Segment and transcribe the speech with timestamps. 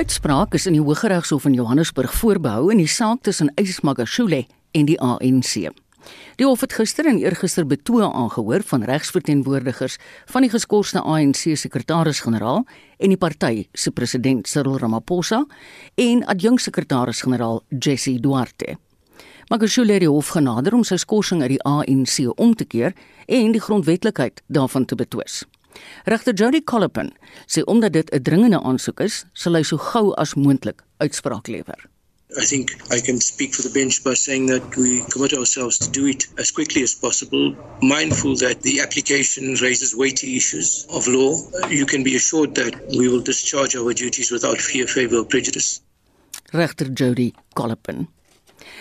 [0.00, 4.86] Uitspraak is in die Hooggeregshof in Johannesburg voorbehou in die saak tussen Ys Magashule en
[4.88, 5.66] die ANC.
[6.40, 9.98] Die hof het gister en eergister betoë aangehoor van regsverteenwoordigers
[10.32, 12.64] van die geskorste ANC sekretaris-generaal
[12.96, 15.44] en die party se president Cyril Ramaphosa
[16.00, 18.78] en adjunksekretaris-generaal Jesse Duarte.
[19.52, 22.96] Magashule het die hof genader om sy skorsing uit die ANC om te keer
[23.28, 25.42] en die grondwetlikheid daarvan te betwis.
[26.06, 27.12] Regter Jody Collipin
[27.46, 31.90] sê omdat dit 'n dringende aansoek is, sal hy so gou as moontlik uitspraak lewer.
[32.38, 35.90] I think I can speak for the bench by saying that we commit ourselves to
[35.90, 41.34] do it as quickly as possible, mindful that the application raises weighty issues of law.
[41.68, 45.80] You can be assured that we will discharge our duties without fear, favor, or prejudice.
[46.52, 48.06] Regter Jody Collipin.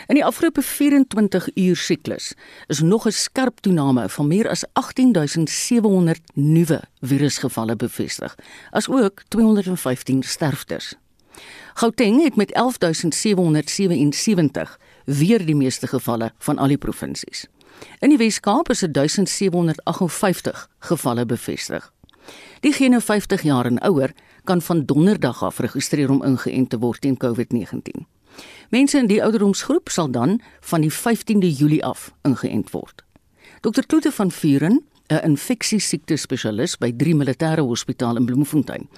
[0.09, 2.33] In die afgelope 24 uur siklus
[2.67, 8.35] is nog 'n skerp toename van meer as 18700 nuwe virusgevalle bevestig,
[8.71, 10.95] asook 215 sterftes.
[11.73, 17.47] Gauteng het met 11777 weer die meeste gevalle van al die provinsies.
[17.99, 21.94] In die Wes-Kaap is 1758 gevalle bevestig.
[22.59, 24.11] Diegene 50 jaar en ouer
[24.44, 28.19] kan van donderdag af registreer om ingeënt te word teen COVID-19.
[28.69, 33.03] Mense in die ouderdomsgroep sal dan van die 15de Julie af ingeënt word.
[33.61, 38.89] Dr Kloete van Vuren 'n infeksiesiekte spesialis by 3 Militêre Hospitaal in Bloemfontein,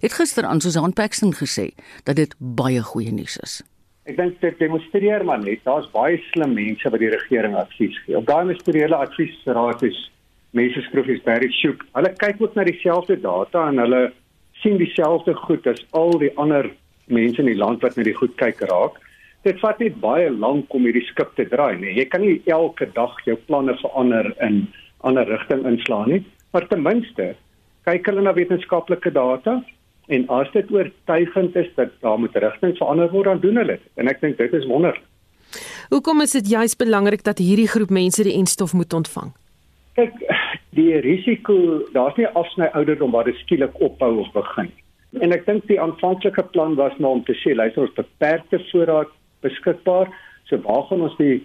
[0.00, 1.70] het gister aan Susan Paxton gesê
[2.04, 3.62] dat dit baie goeie nuus is.
[4.10, 8.16] Ek dink dit demonstreer maar net daar's baie slim mense wat die regering advies gee.
[8.18, 10.10] Op daai ministeriële adviesraad is
[10.50, 11.84] mense skrofies baie sjoek.
[11.94, 14.02] Hulle kyk ook na dieselfde data en hulle
[14.62, 16.72] sien dieselfde goed as al die ander
[17.10, 18.98] mense in die land wat na die goed kyk raak.
[19.46, 21.94] Dit vat net baie lank om hierdie skip te draai, nee.
[21.96, 24.66] Jy kan nie elke dag jou planne verander in
[25.06, 27.32] ander rigting inslaan nie, maar ten minste
[27.88, 29.60] kyk hulle na wetenskaplike data
[30.12, 33.86] en as dit oortuigend is dat daar moet rigting verander word, dan doen hulle dit.
[33.96, 35.06] En ek dink dit is wonderlik.
[35.90, 39.32] Hoekom is dit juist belangrik dat hierdie groep mense die enstof moet ontvang?
[39.98, 40.20] Kyk,
[40.78, 44.70] die risiko, daar's nie afsny ouderdom waar dit skielik ophou of begin.
[45.18, 49.10] En ek dink die aanvanklike plan was maar om te sê, luister ons beperkte voorraad
[49.42, 50.12] beskikbaar,
[50.46, 51.40] so waar gaan ons die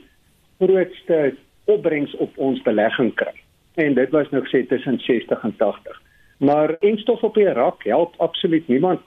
[0.60, 1.34] grootste
[1.66, 3.34] opbrengs op ons belegging kry?
[3.76, 6.02] en dit was nog sê tussen 60 en 80.
[6.38, 9.02] Maar enstof op die rak help absoluut niemand.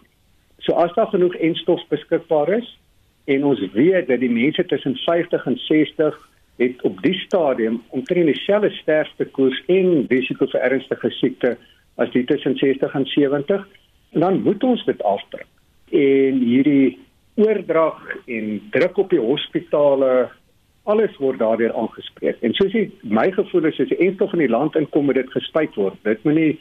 [0.58, 2.78] So as daar genoeg enstof beskikbaar is
[3.25, 8.26] en ons weet dat die mense tussen 50 en 60 het op die stadium omtrent
[8.26, 11.56] dieselfde sterfte koers en risiko vir ernstige siekte
[11.96, 13.69] as die tussen 60 en 70,
[14.10, 15.46] dan moet ons dit afdruk.
[15.91, 16.98] En hierdie
[17.34, 20.28] oordrag en druk op die hospitale
[20.88, 22.41] alles word daardeur aangespreek.
[22.41, 25.30] En soos jy my gevoel is as die enstof in die land inkom met dit
[25.36, 26.58] gespuit word, dit moet nie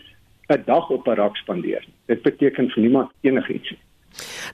[0.50, 1.84] 'n dag op 'n rak spandeer.
[2.08, 3.74] Dit beteken vir niemand enigiets.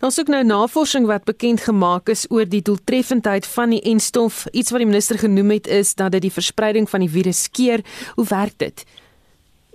[0.02, 4.46] Ons soek nou navorsing wat bekend gemaak is oor die doeltreffendheid van die enstof.
[4.52, 7.80] Iets wat die minister genoem het is dat dit die verspreiding van die virus keer.
[8.16, 8.86] Hoe werk dit?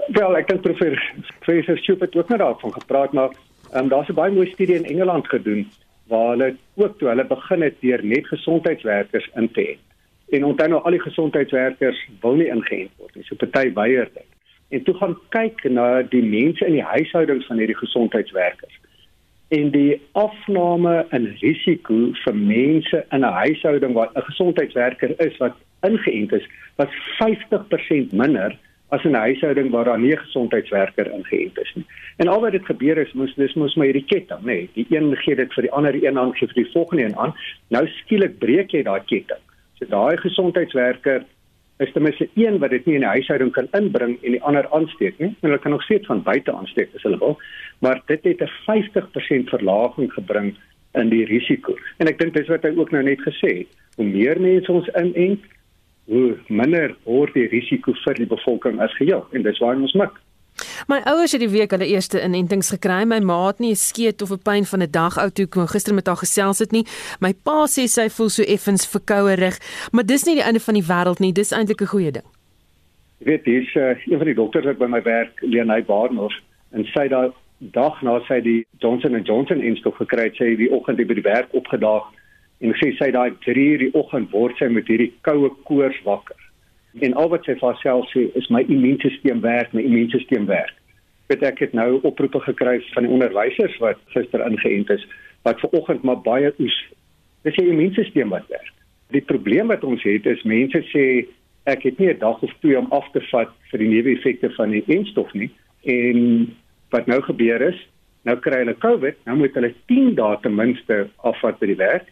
[0.09, 0.97] Wel, ek dink professor
[1.45, 3.35] Fraser Stewart het ook net daarvan gepraat, maar
[3.77, 5.69] um, daar's 'n baie mooi studie in Engeland gedoen
[6.09, 9.75] waar hulle ook toe hulle begin het deur net gesondheidswerkers in te hê.
[10.37, 13.25] En onthou nou al die gesondheidswerkers wil nie ingeënt word nie.
[13.25, 14.27] So party weier dit.
[14.69, 18.81] En toe gaan kyk na die mense in die huishoudings van hierdie gesondheidswerkers.
[19.49, 25.57] En die afname in risiko vir mense in 'n huishouding waar 'n gesondheidswerker is wat
[25.83, 26.89] ingeënt is, was
[27.21, 28.57] 50% minder
[28.89, 31.87] as in 'n huishouding waar daar nie 'n gesondheidswerker ingeënt is nie.
[32.17, 34.87] En al wat dit gebeur is, moes dis moes my hierdie ketting, nê, nee, die
[34.91, 37.35] een gee dit vir die ander een aan gee vir die volgende een aan.
[37.69, 39.43] Nou skielik breek jy daai ketting.
[39.79, 41.25] So daai gesondheidswerker
[41.79, 44.67] is ten minste een wat dit nie in die huishouding kan inbring en die ander
[44.75, 45.29] aansteek nie.
[45.29, 47.39] En hulle kan nog steeds van buite aansteek as hulle wil,
[47.79, 50.57] maar dit het 'n 50% verlaging gebring
[50.95, 51.77] in die risiko.
[51.99, 53.71] En ek dink dis wat hy ook nou net gesê het.
[53.97, 55.41] Hoe meer mense ons inent,
[56.09, 60.17] hoe minder word die risiko vir die bevolking as geheel en dis waar ons mik.
[60.91, 63.05] My ouers het die week hulle eerste inentings gekry.
[63.07, 65.71] My ma het nie 'n skeet of 'n pyn van 'n dag oud toe ek
[65.71, 66.85] gister met haar gesels het nie.
[67.21, 69.59] My pa sê sy voel so effens verkoue rig,
[69.93, 71.33] maar dis nie die einde van die wêreld nie.
[71.33, 72.25] Dis eintlik 'n goeie ding.
[73.19, 76.85] Jy weet, dis uh, een van die dokters wat by my werk, Leonay Barnard, en
[76.85, 81.03] sy daai dag na sy die Johnson & Johnson instof gekry het, sy die oggend
[81.09, 82.07] by die werk opgedaag
[82.61, 86.39] en sê sy daai 3 uur die oggend word sy met hierdie koue koors wakker
[87.05, 90.75] en al wat sy vir haarself sê is my immuunstelsel werk, my immuunstelsel werk.
[91.29, 95.05] Weet ek het nou oproepe gekry van die onderwysers wat gister ingeënt is
[95.47, 96.79] wat ver oggend maar baie oes.
[97.47, 98.73] Dis die immuunstelsel wat werk.
[99.15, 101.05] Die probleem wat ons het is mense sê
[101.69, 104.71] ek het nie 'n dag of twee om af te vat vir die neeweffekte van
[104.71, 105.51] die enstof nie
[105.85, 106.57] en
[106.91, 107.79] wat nou gebeur is
[108.27, 112.09] Nou kry hulle COVID, nou moet hulle 10 dae ten minste afvat by die werk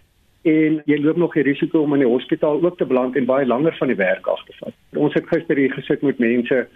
[0.46, 3.46] en jy loop nog die risiko om in die hospitaal ook te beland en baie
[3.46, 4.76] langer van die werk af te vat.
[4.94, 6.66] Ons het gister hier gesit met mense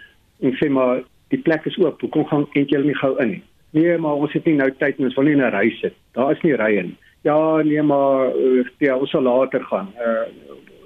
[0.41, 3.43] en sê maar die plek is oop, hoekom gaan eintlik julle nie gou in nie?
[3.71, 5.95] Nee, maar ons het nie nou tyd nie, ons wil nie in 'n ry sit.
[6.13, 6.97] Daar is nie rye nie.
[7.23, 9.93] Ja, nee, maar uh, ja, ons sal later gaan.
[9.95, 10.27] Uh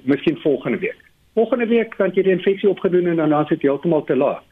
[0.05, 0.97] miskien volgende week.
[1.33, 4.43] Volgende week kan jy die infeksie opgedoen en dan is dit heeltemal te laat.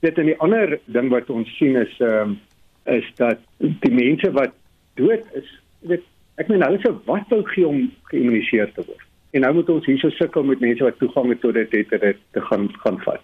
[0.00, 2.40] Dit en die ander ding wat ons sien is ehm um,
[2.84, 4.52] is dat die mense wat
[4.94, 5.48] dood is,
[5.80, 6.02] weet
[6.40, 9.04] Ek meen hulle se wat wou gee om geïmmuniseer te word.
[9.34, 12.20] En nou moet ons hierso sukkel met mense wat toegang het tot dit het, het
[12.34, 13.22] te gaan gaan vat.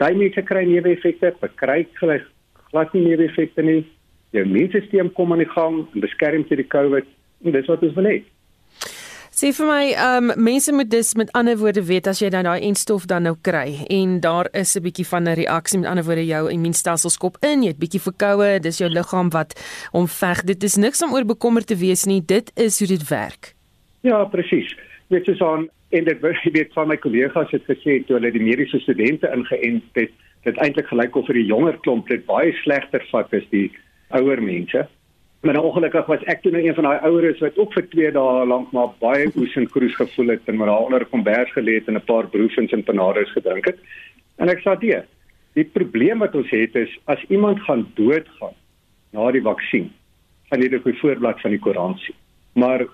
[0.00, 2.26] Daai mense kry neeweffekte, kry glad
[2.70, 3.82] glad nie neeweffekte nie.
[4.36, 7.06] Jou immuunstelsel kom aan die gang en beskerm teen die COVID
[7.44, 8.18] en dis wat ons wil hê.
[9.38, 12.46] Sê vir my, ehm um, mense moet dus met ander woorde weet as jy dan
[12.48, 16.04] daai enstof dan nou kry en daar is 'n bietjie van 'n reaksie met ander
[16.04, 19.54] woorde jou immuunstelsel skop in, jy het bietjie verkoue, dis jou liggaam wat
[19.92, 20.42] hom veg.
[20.42, 22.20] Dit is niks om oor bekommerd te wees nie.
[22.20, 23.54] Dit is hoe dit werk.
[24.00, 24.76] Ja, presies.
[25.08, 28.78] Dit is aan en dit weet van my kollegas het gesê toe hulle die mediese
[28.80, 30.10] studente ingeënt het,
[30.42, 33.70] dit eintlik gelyk of vir die jonger klomp dit baie slegter vat as die
[34.08, 34.88] ouer mense.
[35.40, 38.10] Maar nou ongelukkig was ek toe nou een van daai oueres wat ook vir 2
[38.16, 41.52] dae lank maar baie oes en kroes gevoel het en maar daar onder 'n kombers
[41.54, 43.78] gelê het en 'n paar broefens en panades gedrink het.
[44.36, 45.06] En ek sê dit,
[45.54, 48.56] die probleem wat ons het is as iemand gaan doodgaan
[49.12, 49.92] na die vaksin,
[50.50, 52.16] gaan dit op die voorblad van die koerant sien.
[52.52, 52.86] Maar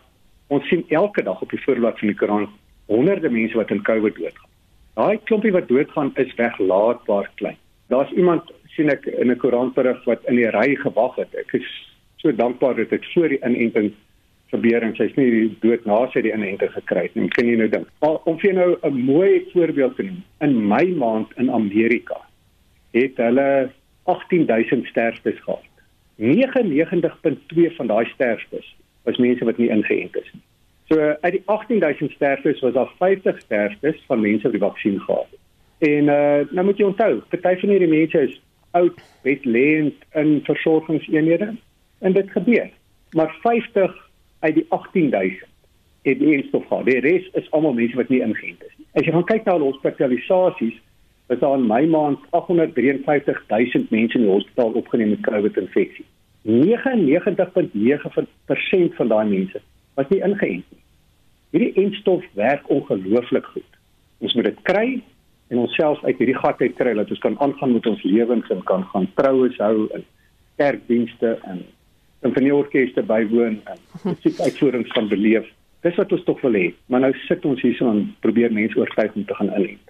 [0.49, 2.51] ons sien elke dag op die voorblad van die koerant
[2.87, 4.51] honderde mense wat in COVID doodgaan.
[4.95, 7.57] Daai klompie wat doodgaan is weglaatbaar klein.
[7.89, 11.35] Daar's iemand sien ek in 'n koerantberig wat in die ry gewag het.
[11.35, 11.94] Ek is
[12.25, 13.93] so dankbaar dat dit voor die inenting
[14.49, 17.19] gebeur en sy's nie dood na sy die inenting gekry het.
[17.37, 17.91] Kan jy nou dink?
[18.01, 20.23] Om vir nou 'n mooi voorbeeld te noem.
[20.41, 22.17] In my maand in Amerika
[22.93, 23.71] het hulle
[24.05, 25.71] 18000 sterftes gehad.
[26.17, 30.43] 99.2 van daai sterftes was mense wat nie ingeënt is nie.
[30.89, 35.27] So uit die 18000 sterftes was daar 50 sterftes van mense wat die vaksin gehad
[35.31, 35.41] het.
[35.79, 38.41] En uh nou moet jy onthou, party van hierdie mense is
[38.71, 41.55] oud, bedlêend in versorgingseenhede
[42.05, 42.71] en dit gebeur.
[43.11, 45.49] Maar 50 uit die 18000
[46.05, 46.85] het die enstof gehad.
[46.85, 48.85] Die res is almal mense wat nie ingeënt is nie.
[48.93, 50.77] As jy gaan kyk na hospitalisasies,
[51.33, 56.05] is daar in my maand 853000 mense in die hospitaal opgeneem met COVID-infeksie.
[56.45, 59.59] 99.9% van daai mense
[59.97, 60.83] was nie ingeënt nie.
[61.55, 63.73] Hierdie enstof werk ongelooflik goed.
[64.19, 64.89] Ons moet dit kry
[65.49, 68.61] en onsself uit hierdie gat uit kry dat ons kan aangaan met ons lewens en
[68.69, 70.03] kan gaan troues hou en
[70.61, 71.59] kerkdienste en
[72.25, 75.49] sinfonieorkeste bywoon en musiekuitvoerings van beleef.
[75.85, 76.69] Dis wat ons tog wil hê.
[76.89, 79.83] Maar nou sit ons hier so en probeer mense oortuig om te gaan inent.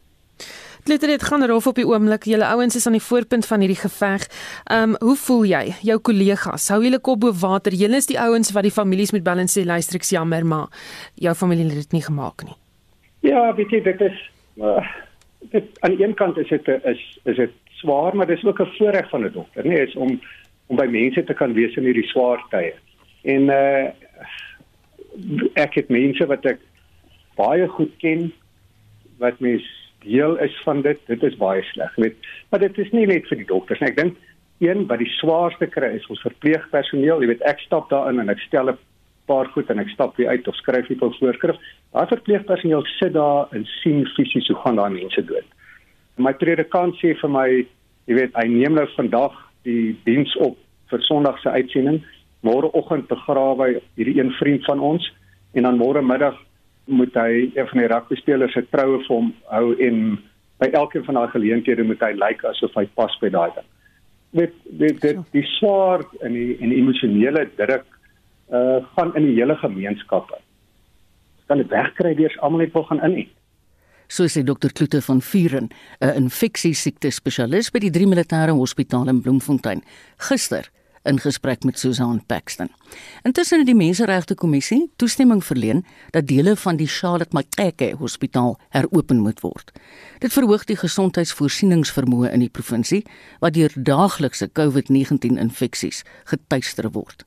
[0.85, 2.27] Dit het gaan rof op die oomblik.
[2.29, 4.27] Julle ouens is aan die voorpunt van hierdie geveg.
[4.65, 5.63] Ehm um, hoe voel jy?
[5.87, 7.73] Jou kollegas, hou julle kop bo water.
[7.73, 10.69] Julle is die ouens wat die families moet sê luister ek jammer, maar
[11.15, 12.57] jou familie het dit nie gemaak nie.
[13.21, 14.85] Ja, weet jy, dit is uh,
[15.41, 18.75] dit aan die een kant is dit is is dit swaar, maar dis ook 'n
[18.77, 20.21] voorreg van 'n dokter, nee, is om
[20.75, 22.75] om by mense te kan wees in hierdie swaar tye.
[23.23, 23.93] En uh
[25.55, 26.63] ek het mense wat ek
[27.39, 28.33] baie goed ken
[29.23, 29.63] wat mens
[30.03, 30.99] deel is van dit.
[31.07, 32.17] Dit is baie sleg, weet.
[32.51, 33.93] Maar dit is nie net vir die dokters nie.
[33.93, 34.19] Ek dink
[34.65, 37.23] een wat die swaarste kry is ons verpleegpersoneel.
[37.23, 38.79] Jy weet, ek stap daarin en ek stel 'n
[39.31, 41.57] paar goed en ek stap weer uit of skryf net 'n voorskrif.
[41.95, 45.47] Daai verpleegpersoneel sit daar en sien fisies hoe gaan daai mense dood.
[46.19, 47.49] My predikant sê vir my,
[48.07, 49.33] jy weet, hy neem nou vandag
[49.63, 50.59] die diens op
[50.95, 52.01] vir Sondag se uitsending.
[52.47, 55.07] Môreoggend begrawe hierdie een vriend van ons
[55.55, 56.37] en dan môre middag
[56.85, 60.19] moet hy een van die rugby spelers se troue vir hom hou en
[60.63, 63.71] by elkeen van daai geleenthede moet hy lyk like asof hy pas by daai ding.
[64.35, 67.89] Met dit dit die swaar en die en die emosionele druk
[68.53, 70.29] uh gaan in die hele gemeenskap.
[71.49, 73.25] Kan dit wegkry deur almal net wil gaan in
[74.09, 75.69] so sê dokter Kloete van Vuren,
[76.01, 79.83] 'n infeksiesiekte spesialis by die Drie Militêre Hospitaal in Bloemfontein,
[80.19, 80.71] gister
[81.05, 82.71] in gesprek met Susan Paxton.
[83.23, 89.21] Intussen het die Menseregte Kommissie toestemming verleen dat dele van die Charlotte Maxeke Hospitaal heropen
[89.21, 89.73] moet word.
[90.19, 93.03] Dit verhoog die gesondheidsvoorsieningsvermoë in die provinsie
[93.45, 97.27] wat deur daaglikse COVID-19 infeksies getuister word.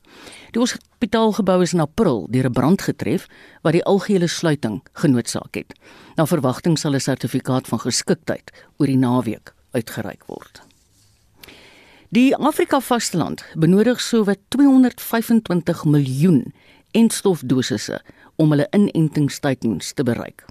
[0.51, 3.27] Die hospitaalgebou is in April deur 'n brand getref
[3.61, 5.73] wat die algehele sluiting genootsaak het.
[6.15, 10.66] Na verwagting sal 'n sertifikaat van geskiktheid oor die naweek uitgereik word.
[12.09, 16.53] Die Afrika vasteland benodig sowat 225 miljoen
[16.95, 17.97] enstofdosisse
[18.39, 20.45] om hulle inentingsteikens te bereik.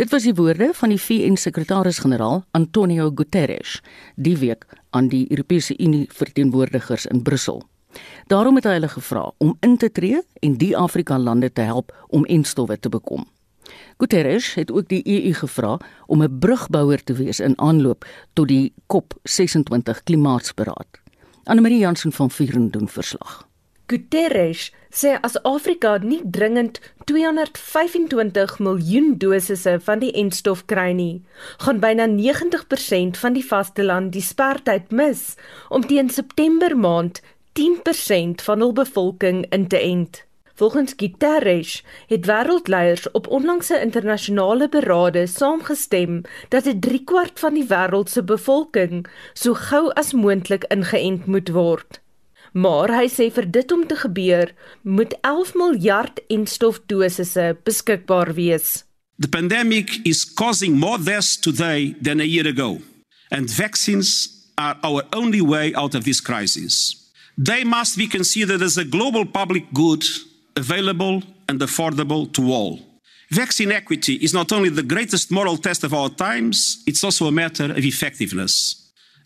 [0.00, 3.82] Dit was die woorde van die VN-sekretaris-generaal Antonio Guterres
[4.16, 4.64] die week
[4.96, 7.60] aan die Europese Unie verteenwoordigers in Brussel.
[8.32, 11.92] Daarom het hy hulle gevra om in te tree en die Afrika lande te help
[12.08, 13.28] om enstowwe te bekom.
[13.98, 18.72] Guterres het ook die EU gevra om 'n brugbouer te wees in aanloop tot die
[18.86, 20.88] COP26 klimaatsberaad.
[21.44, 23.48] Anne Marie Jansen van Vuren doen verslag.
[23.88, 31.24] Guterres sê as Afrika nie dringend 225 miljoen dosisse van die enstof kry nie,
[31.64, 35.36] gaan byna 90% van die vasteland die spertyd mis
[35.72, 37.22] om teen September maand
[37.56, 40.27] 10% van hul bevolking in te ent.
[40.58, 48.10] Volgens Guterres het wêreldleiers op onlangse internasionale berade saamgestem dat 'n driekwart van die wêreld
[48.10, 52.00] se bevolking so gou as moontlik ingeënt moet word.
[52.52, 58.84] Maar hy sê vir dit om te gebeur, moet 11 miljard enstofdosisse beskikbaar wees.
[59.18, 62.80] The pandemic is causing more deaths today than a year ago,
[63.28, 66.96] and vaccines are our only way out of this crisis.
[67.44, 70.04] They must be considered as a global public good
[70.58, 72.80] available and affordable to all.
[73.30, 77.32] Vaccine equity is not only the greatest moral test of our times, it's also a
[77.42, 78.54] matter of effectiveness.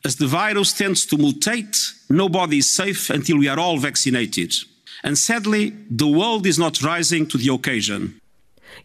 [0.04, 1.76] As the virus tends to mutate,
[2.10, 4.52] nobody is safe until we are all vaccinated.
[5.04, 8.20] And sadly, the world is not rising to the occasion.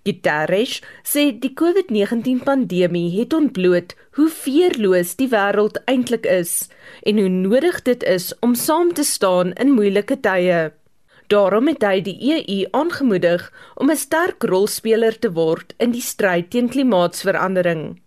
[0.06, 6.68] Guterres sê die COVID-19 pandemie het ontbloot hoe veerloos die wêreld eintlik is
[7.08, 10.68] en hoe nodig dit is om saam te staan in moeilike tye.
[11.28, 16.50] Daarom het hy die EU aangemoedig om 'n sterk rolspeler te word in die stryd
[16.50, 18.00] teen klimaatsverandering.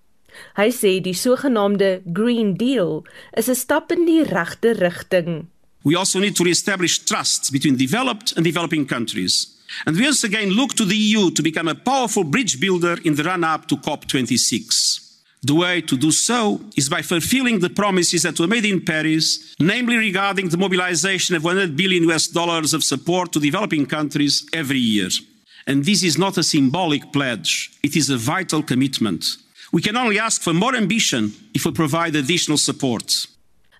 [0.56, 3.04] Hy sê die sogenaamde Green Deal
[3.36, 5.46] is 'n stap in die regte rigting.
[5.82, 9.48] We also need to reestablish trust between developed and developing countries.
[9.84, 13.14] And we once again look to the EU to become a powerful bridge builder in
[13.14, 15.09] the run up to COP26.
[15.42, 19.54] The way to do so is by fulfilling the promises that were made in Paris,
[19.58, 24.78] namely regarding the mobilization of 100 billion US dollars of support to developing countries every
[24.78, 25.08] year.
[25.66, 29.38] And this is not a symbolic pledge, it is a vital commitment.
[29.72, 33.26] We can only ask for more ambition if we provide additional support.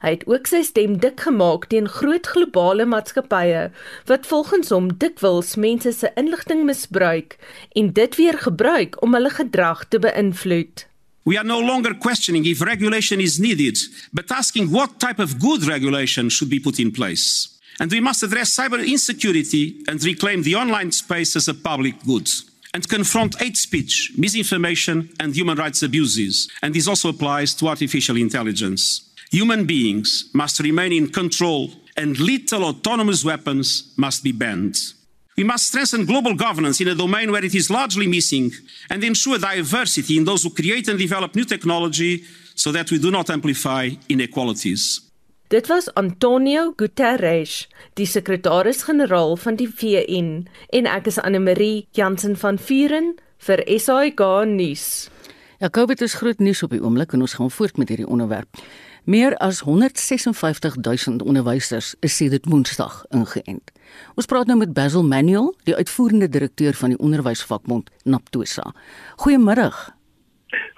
[0.01, 3.67] Hy het ook sy stem dik gemaak teen groot globale maatskappye
[4.09, 7.37] wat volgens hom dikwels mense se inligting misbruik
[7.77, 10.87] en dit weer gebruik om hulle gedrag te beïnvloed.
[11.25, 13.77] We are no longer questioning if regulation is needed,
[14.13, 17.59] but asking what type of good regulation should be put in place.
[17.79, 22.29] And we must address cyber insecurity and reclaim the online space as a public good.
[22.73, 26.49] And confront hate speech, misinformation, and human rights abuses.
[26.63, 29.11] And this also applies to artificial intelligence.
[29.31, 34.77] Human beings must remain in control and lethal autonomous weapons must be banned.
[35.41, 38.53] We must strengthen global governance in a domain where it is largely missing
[38.91, 43.11] and ensure diversity in those who create and develop new technology so that we do
[43.11, 45.01] not amplify inequalities.
[45.49, 50.45] Dit was Antonio Guterres, die sekretaris-generaal van die VN,
[50.77, 55.09] en ek is Anne Marie Jansen van Vuren vir SAK nuus.
[55.57, 58.61] Ja, COVID is groot nuus op die oomblik en ons gaan voort met hierdie onderwerp.
[59.11, 60.77] Meer as 156
[61.07, 63.73] 000 onderwysers is sedert Woensdag ingeënt.
[64.15, 68.71] Ons praat nou met Basil Manuel, die uitvoerende direkteur van die onderwysvakbond Naptosa.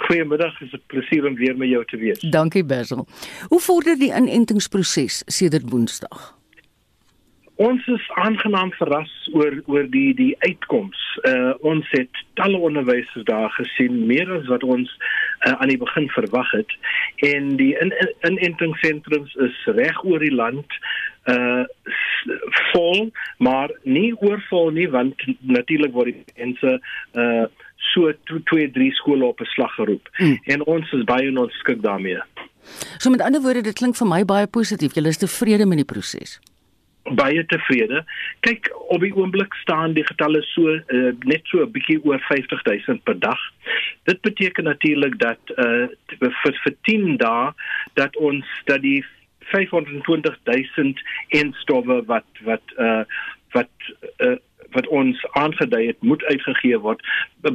[0.06, 2.20] Goeiemiddag, dit is 'n plesier om weer met jou te wees.
[2.20, 3.06] Dankie Basil.
[3.48, 6.41] Hoe vorder die inentingsproses sedert Woensdag?
[7.62, 10.98] Ons is aangenaam verras oor oor die die uitkoms.
[11.28, 16.08] Uh ons het talle onderwysers daar gesien, meer as wat ons uh, aan die begin
[16.10, 16.74] verwag het.
[17.28, 20.78] En die inentingssentrums in, in is reg oor die land
[21.30, 21.62] uh
[22.72, 26.78] vol, maar nie oorvol nie want natuurlik word die mense
[27.14, 27.44] uh
[27.92, 30.08] so 2 3 skole op 'n slag geroep.
[30.18, 30.38] Hmm.
[30.44, 32.22] En ons is baie onskik daarmee.
[32.98, 34.94] So met ander woorde, dit klink vir my baie positief.
[34.94, 36.40] Julle is tevrede met die proses
[37.02, 38.04] baie tevrede.
[38.46, 43.02] Kyk, op die oomblik staan die getalle so uh, net so 'n bietjie oor 50000
[43.02, 43.40] per dag.
[44.04, 47.52] Dit beteken natuurlik dat uh, vir vir 10 dae
[47.94, 49.04] dat ons dat die
[49.50, 53.04] 520000 instowwe wat wat uh,
[53.52, 53.70] wat
[54.18, 54.36] uh,
[54.72, 57.04] wat ons aangedui het moet uitgegee word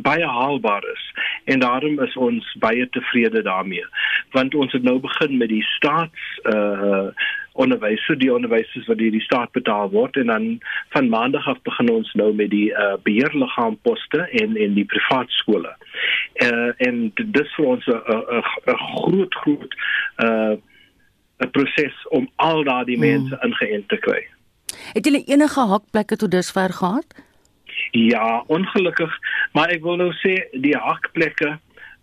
[0.10, 1.04] baie haalbaar is
[1.46, 3.86] en daarom is ons baie tevrede daarmee
[4.32, 7.10] want ons het nou begin met die staats uh
[7.58, 10.46] onderwys so die onderwysers wat deur die staat betaal word en dan
[10.94, 15.34] van maandag af begin ons nou met die uh, beheerliggaam poste en en die privaat
[15.40, 15.74] skole.
[16.46, 18.44] Uh, en dis vir ons 'n
[19.02, 19.74] groot groot
[20.22, 20.62] 'n
[21.42, 23.10] uh, proses om al daardie hmm.
[23.10, 24.22] mense ingeënt te kry.
[24.94, 27.06] Het julle enige hakplekke tot dusver gehad?
[27.92, 29.20] Ja, ongelukkig,
[29.52, 31.58] maar ek wil nou sê die hakplekke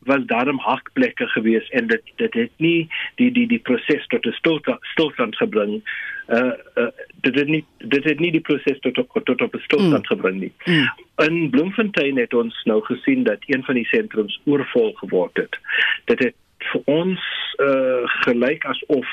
[0.04, 4.32] was daarom hakplekke gewees en dit dit het nie die die die proses tot 'n
[4.32, 5.82] stilstand stilstand gebring.
[6.28, 10.04] Uh, uh dit het nie dit het nie die proses tot tot op 'n stilstand
[10.04, 10.10] mm.
[10.12, 10.52] gebring nie.
[10.64, 10.88] Mm.
[11.16, 15.58] In Bloemfontein het ons nou gesien dat een van die sentrums oorvol geword het.
[16.04, 17.20] Dit het vir ons
[17.58, 19.08] uh gelyk asof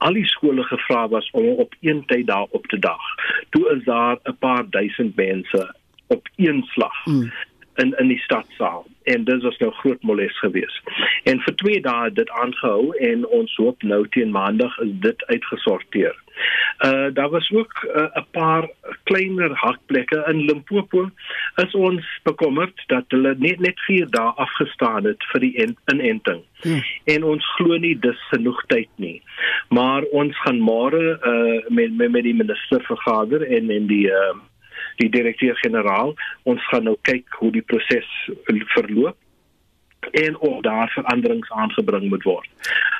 [0.00, 3.02] al die skole gevra was om op een tyd daar op te dag.
[3.50, 5.74] Toe is daar 'n paar duisend mense
[6.06, 7.06] op een slag.
[7.06, 7.30] Mm
[7.74, 10.82] in in die stadsaal en dit was nou groot moles gewees.
[11.24, 16.16] En vir 2 dae dit aangehou en ons hoop nou teen maandag is dit uitgesorteer.
[16.84, 18.68] Uh daar was ook 'n uh, paar
[19.04, 21.10] kleiner hakplekke in Limpopo.
[21.56, 25.54] Is ons bekommerd dat hulle net net 4 dae afgestaan het vir die
[25.86, 26.42] inenting.
[26.62, 26.82] Hmm.
[27.04, 29.22] En ons glo nie dis genoeg tyd nie.
[29.68, 34.36] Maar ons gaan môre uh met, met met die minister vergader en en die uh
[34.96, 36.14] die direkteur-generaal.
[36.42, 39.16] Ons gaan nou kyk hoe die proses verloop
[40.10, 42.48] en of daar veranderings aangebring moet word.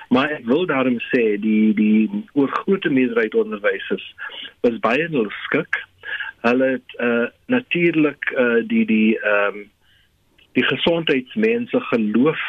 [0.09, 4.15] Maar ek wil daarom sê die die oorgrootste meerderheid onderwysers
[4.61, 5.83] was baie geskik.
[6.41, 9.69] Hulle het uh, natuurlik uh, die die ehm um,
[10.53, 12.41] die gesondheidsmense geloof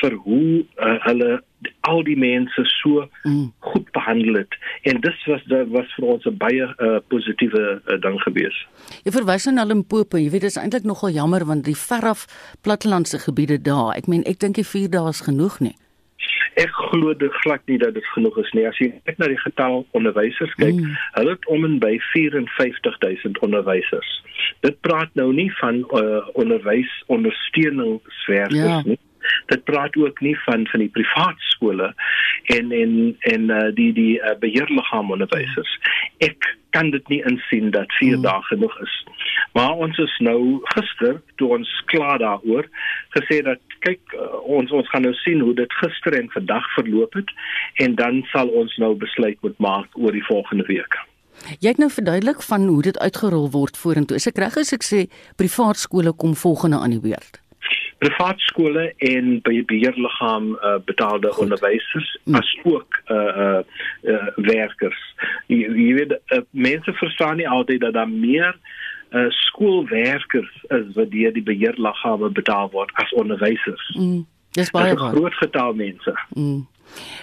[0.00, 1.42] vir hoe uh, hulle
[1.88, 3.52] al die mense so mm.
[3.58, 8.20] goed behandel het en was dit was vir ons 'n baie uh, positiewe uh, ding
[8.22, 8.56] gewees.
[9.04, 12.26] Jy verwys na Limpopo, jy weet dit is eintlik nogal jammer want die veraf
[12.60, 15.76] plattelandse gebiede daar, ek meen ek dink die 4 dae is genoeg nie.
[16.54, 18.66] Ek glo dit glad nie dat dit genoeg is nie.
[18.68, 20.92] As jy kyk na die getal onderwysers kyk, mm.
[21.18, 24.10] hulle het om en by 54000 onderwysers.
[24.60, 28.82] Dit praat nou nie van uh, onderwys ondersteuningswerkers ja.
[28.84, 28.98] nie
[29.52, 31.92] dit praat ook nie van van die privaat skole
[32.56, 35.78] en en en uh, die die uh, beheerliggaam onderwysers
[36.18, 38.26] ek kan dit nie insien dat 4 hmm.
[38.26, 38.94] dae genoeg is
[39.52, 40.40] maar ons is nou
[40.74, 42.68] gister toe ons klaar daaroor
[43.16, 44.28] gesê dat kyk uh,
[44.58, 47.34] ons ons gaan nou sien hoe dit gister en vandag verloop het
[47.86, 51.00] en dan sal ons nou besluit moet maak oor die volgende week
[51.60, 54.16] Jy het nou verduidelik van hoe dit uitgerol word vorentoe.
[54.16, 55.00] Is ek reg as ek sê
[55.40, 57.40] privaat skole kom volgende aan die beurt?
[58.04, 61.42] Privaat skole en beheerliggaam uh, betaalde Goed.
[61.46, 62.34] onderwysers mm.
[62.40, 63.60] as ook uh uh,
[64.14, 65.00] uh werkers.
[65.46, 68.52] Jy, jy weet uh, mense verstaan nie altyd dat daar meer
[69.14, 73.90] uh skoolwerkers is wat deur die beheerliggame betaal word as onderwysers.
[73.96, 74.24] Mm.
[74.54, 76.14] Dis baie Dis groot getal mense.
[76.36, 76.64] Mm.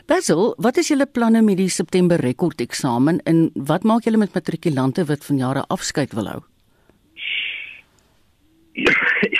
[0.10, 5.06] Basil, wat is julle planne met die September rekordeksamen en wat maak julle met matrikulante
[5.08, 6.42] wat vanjare afskeid wil hou?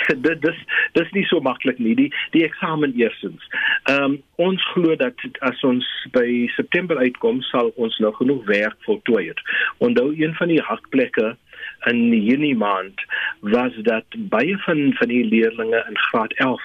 [0.06, 0.58] Dit dis
[0.92, 3.46] dis nie so maklik nie die die eksamen eersins.
[3.90, 5.86] Ehm um, ons glo dat as ons
[6.16, 9.40] by September uitkom sal ons nog genoeg werk voltooi het.
[9.78, 11.36] Onthou een van die hakplekke
[11.90, 13.04] in Junie maand
[13.40, 16.62] was dat baie van van die leerders in graad 11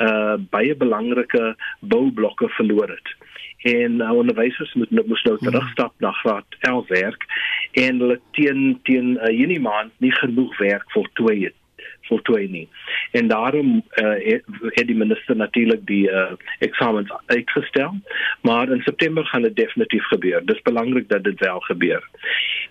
[0.00, 3.16] uh eh, baie belangrike boublokke verloor het
[3.62, 5.50] en uh, onderwysers moet nou moes nou hmm.
[5.50, 7.24] terugstap na graad 11 werk
[7.72, 11.56] en hulle teen teen uh, Junie maand nie genoeg werk voltooi het
[12.00, 12.68] voltooi nie.
[13.12, 18.00] En daarom uh, het, het die minister natuurlik die uh, eksamens uitgestel,
[18.42, 20.40] maar in September gaan dit definitief gebeur.
[20.44, 22.08] Dit is belangrik dat dit wel gebeur.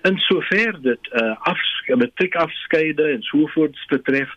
[0.01, 1.59] En sover dit uh, af
[1.95, 4.29] matriek afskeide en sovoorts betref,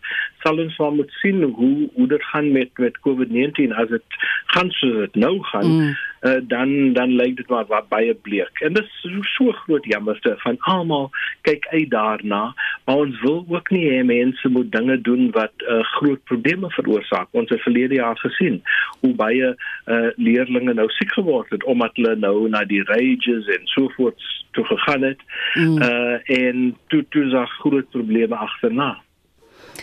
[0.43, 4.03] sal ons wel moet sien hoe hoe dit gaan met met COVID-19 as dit
[4.45, 5.67] gaan soos dit nou gaan.
[5.67, 5.95] Mm.
[6.21, 8.59] Uh, dan dan lyk dit maar wat baie bleek.
[8.59, 11.09] En dit is so, so groot jammerste van almal
[11.41, 12.53] kyk uit daarna,
[12.85, 17.27] maar ons wil ook nie hê mense moet dinge doen wat uh, groot probleme veroorsaak.
[17.31, 18.61] Ons het verlede jaar gesien
[18.99, 23.67] hoe baie uh, leerders nou siek geword het omdat hulle nou na die rages en
[23.71, 24.19] so voort
[24.53, 25.19] toe gegaan het.
[25.55, 25.81] Mm.
[25.81, 28.97] Uh en toe toe daar groot probleme agterna.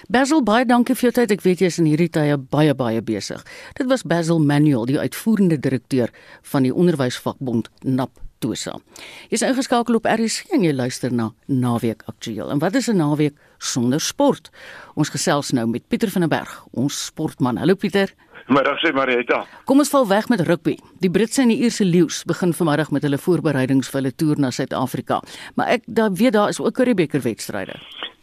[0.08, 1.34] Basil baie dankie vir jou tyd.
[1.36, 3.42] Ek weet jy is in hierdie tye baie baie besig.
[3.78, 6.10] Dit was Basil Manuel, die uitvoerende direkteur
[6.52, 8.29] van die onderwysvakbond NAP.
[8.40, 8.78] Tosa.
[9.28, 12.50] Jy's ingeskakel op RC en jy luister na Naweek Aktueel.
[12.50, 14.50] En wat is 'n naweek sonder sport?
[14.94, 17.56] Ons gesels nou met Pieter van der Berg, ons sportman.
[17.56, 18.14] Hallo Pieter.
[18.48, 19.44] Middag sê Marieta.
[19.64, 20.78] Kom ons val weg met rugby.
[20.98, 24.50] Die Britse en die Ierse leeu's begin vanmiddag met hulle voorbereidings vir hulle toer na
[24.50, 25.20] Suid-Afrika.
[25.54, 27.78] Maar ek daar weet daar is ook 'n Rebekker wedstryde.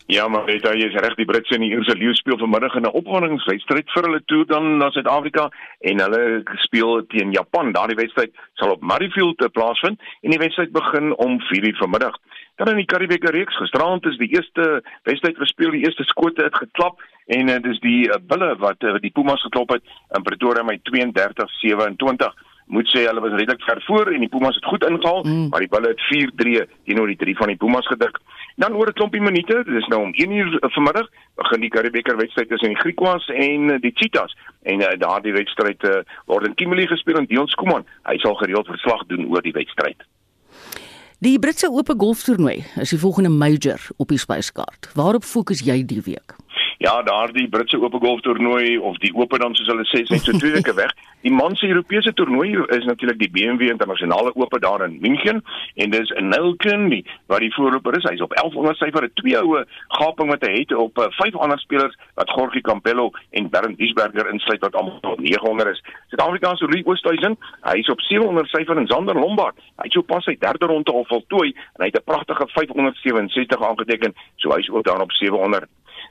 [0.09, 2.85] Ja, maar weet jy, is reg die Britse en die Ierse leeu speel vanmiddag in
[2.87, 5.49] 'n opwondingswedstryd vir hulle toer dan na Suid-Afrika
[5.81, 7.73] en hulle speel teen Japan.
[7.75, 12.15] Daardie wedstryd sal op Murrayfield plaasvind en die wedstryd begin om 4:00 vanmiddag.
[12.55, 16.55] Dan in die Karibieke reeks gisterand is die eerste wedstryd gespeel, die eerste skote het
[16.55, 19.83] geklap en dit is die uh, bulle wat uh, die Pumas geklop het
[20.15, 22.46] in Pretoria met 32-27.
[22.67, 25.47] Moet sê hulle was redelik ver voor en die Pumas het goed ingehaal, mm.
[25.49, 28.19] maar die Bulle het 4-3 teenoor die 3 van die Pumas gedruk.
[28.55, 32.49] Dan oor 'n klompie minute, dit is nou om 1uur vanmiddag, begin die Karibeker wedstryd
[32.49, 34.35] tussen die Griekwas en die Cheetahs.
[34.63, 38.67] En uh, daardie wedstryd uh, word in Kimberley gespeel en Dion Skuman, hy sal gereeld
[38.67, 40.03] verslag doen oor die wedstryd.
[41.19, 44.91] Die Britse Ope golftoernooi is die volgende major op die spyskaart.
[44.93, 46.35] Waarop fokus jy die week?
[46.77, 50.37] Ja, daardie Britse Ope golftoernooi of die Ope dan soos hulle sê, is net so
[50.37, 50.91] twee weke weg.
[51.25, 55.41] Die man se Europese toernooi is natuurlik die BMW Internasionale Ope daar in München
[55.75, 56.85] en dis Nilken
[57.25, 58.05] wat die voorloper is.
[58.05, 59.63] Hy's op 1100 syfer, 'n twee oue
[59.97, 64.29] gaping wat hy het op uh, vyf ander spelers wat Gorgie Campello en Bernd Wiesberger
[64.29, 65.81] insluit wat almal op 900 is.
[66.09, 67.37] Suid-Afrikaanse Louis Oosthuizen,
[67.73, 71.09] hy's op 700 syfer en Zander Lombard, hy het so pas sy derde ronde al
[71.09, 75.65] voltooi en hy het 'n pragtige 567 aangeteken, so hy's ook daar op 700.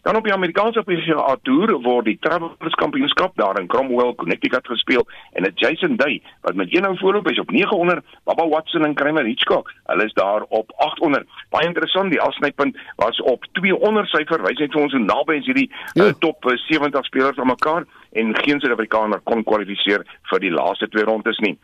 [0.07, 5.03] Dan op die Amerikaanse PGA Tour word die Travelers Kampioenskap daar in Cromwell, Connecticut gespeel
[5.33, 8.95] en dit Jason Day wat met een nou voorloop is op 900, Baba Watson en
[8.95, 11.27] Kramer Hitchcock, hulle is daar op 800.
[11.51, 15.51] Baie interessant, die afsnypunt was op 200 syfer, wys net vir ons hoe naby is
[15.51, 16.07] hierdie ja.
[16.07, 20.87] uh, top 70 eh, spelers aan mekaar en geen Suid-Afrikaner kon kwalifiseer vir die laaste
[20.95, 21.57] twee rondes nie.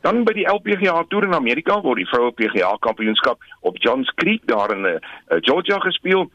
[0.00, 4.48] Dan by die LPGA Tour in Amerika word die vroue PGA Kampioenskap op Johns Creek
[4.48, 4.98] daar in uh,
[5.44, 6.30] Georgia gespeel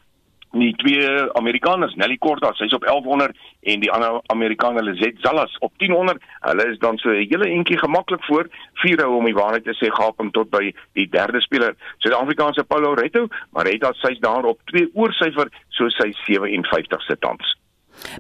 [0.60, 1.08] die twee
[1.39, 3.36] Amerikaners, Nelly Korda, sy's op 1100
[3.72, 6.22] en die ander Amerikaner Lizet Zallas op 1000.
[6.46, 9.76] Hulle is dan so 'n hele entjie gemaklik voor vier hou om die waarheid te
[9.76, 11.76] sê gaping tot by die derde speler.
[11.98, 17.56] Suid-Afrikaanse Paulo Retto, maar het dat sy's daar op 2 oorsyfer so sy 57ste tans.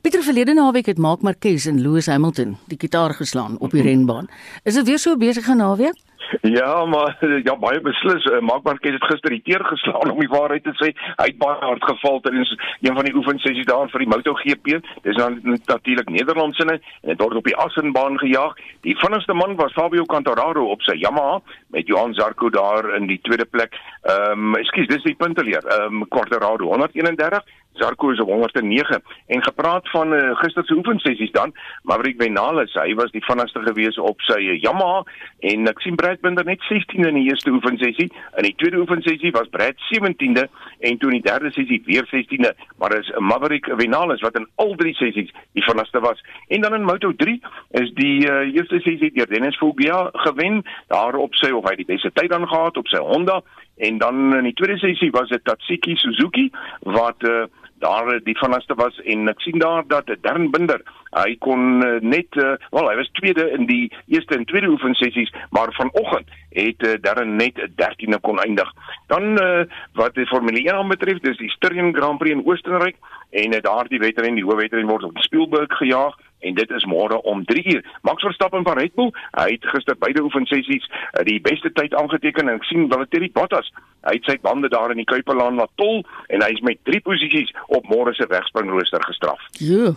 [0.01, 4.27] Pieter verlede naweek het Mark Marquez en Lewis Hamilton die gitaar geslaan op die renbaan.
[4.63, 5.95] Is dit weer so besige naweek?
[6.41, 8.25] Ja, maar ja baie beslis.
[8.25, 10.91] Uh, Mark Marquez het gister die teer geslaan om die waarheid te sê.
[11.19, 14.79] Hy het baie hard geval tydens een van die oefensessies daar vir die MotoGP.
[15.07, 18.55] Dis dan natuurlik Nederland se en het word op die Assenbaan gejaag.
[18.87, 21.41] Die vinnigste man was Fabio Quartararo op sy Yamaha
[21.73, 23.77] met Johan Zarco daar in die tweede plek.
[24.01, 25.65] Ehm um, ekskuus, dis die punteleer.
[25.65, 27.43] Ehm um, Quartararo 131
[27.79, 32.93] Zarko is op 109 en gepraat van uh, gister se oefensessies dan Maverick Vinales hy
[32.99, 35.03] was die vinnigste gewees op sy uh, Yamaha
[35.51, 38.07] en ek sien Brad Binder net 16de in die eerste oefensessie.
[38.37, 40.47] In die tweede oefensessie was Brad 17de
[40.79, 44.75] en toe in die derde sessie weer 16de maar is Maverick Vinales wat in al
[44.79, 46.21] drie sessies die vinnigste was.
[46.47, 47.37] En dan in Moto3
[47.81, 51.89] is die uh, eerste sessie deur Dennis Foggia gewen daar op sy of hy die
[51.89, 53.41] beste tyd dan gehad op sy Honda.
[53.77, 57.43] En dan in die tweede sessie was dit Tatsuki Suzuki wat uh,
[57.79, 60.81] daar eh, die vanaste was en ek sien daar dat Darren Binder
[61.15, 65.31] hy kon uh, net uh, wel hy was tweede in die eerste en tweede oefensessies
[65.55, 68.71] maar vanoggend het uh, Darren net 13de kon eindig.
[69.07, 72.99] Dan uh, wat die Formule 1 aanbetref dis die Styrian Grand Prix in Oostenryk
[73.31, 77.43] en uh, daardie wedren die hoofwedren word op Spielberg gejaag en dit is môre om
[77.45, 77.83] 3 uur.
[78.01, 80.87] Max Verstappen van Red Bull, hy het gister beide oefensessies
[81.29, 83.71] die beste tyd aangeteken en ek sien Valtteri Bottas,
[84.05, 87.01] hy het sy bande daar in die Kuiperlaan laat tol en hy is met 3
[87.05, 89.41] posisies op môre se wegspringrooster gestraf.
[89.59, 89.95] Ja.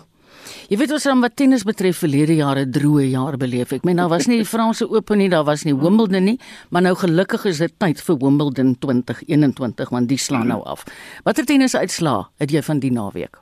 [0.68, 3.72] Jy weet ons dan wat tennis betref verlede jare droë jaar beleef.
[3.76, 6.38] Ek meen daar was nie die Franse Open nie, daar was nie Wimbledon nie,
[6.72, 10.86] maar nou gelukkig is dit tyd vir Wimbledon 2021 want die slaan nou af.
[11.24, 13.40] Watter tennis uitslaa het jy van die naweek?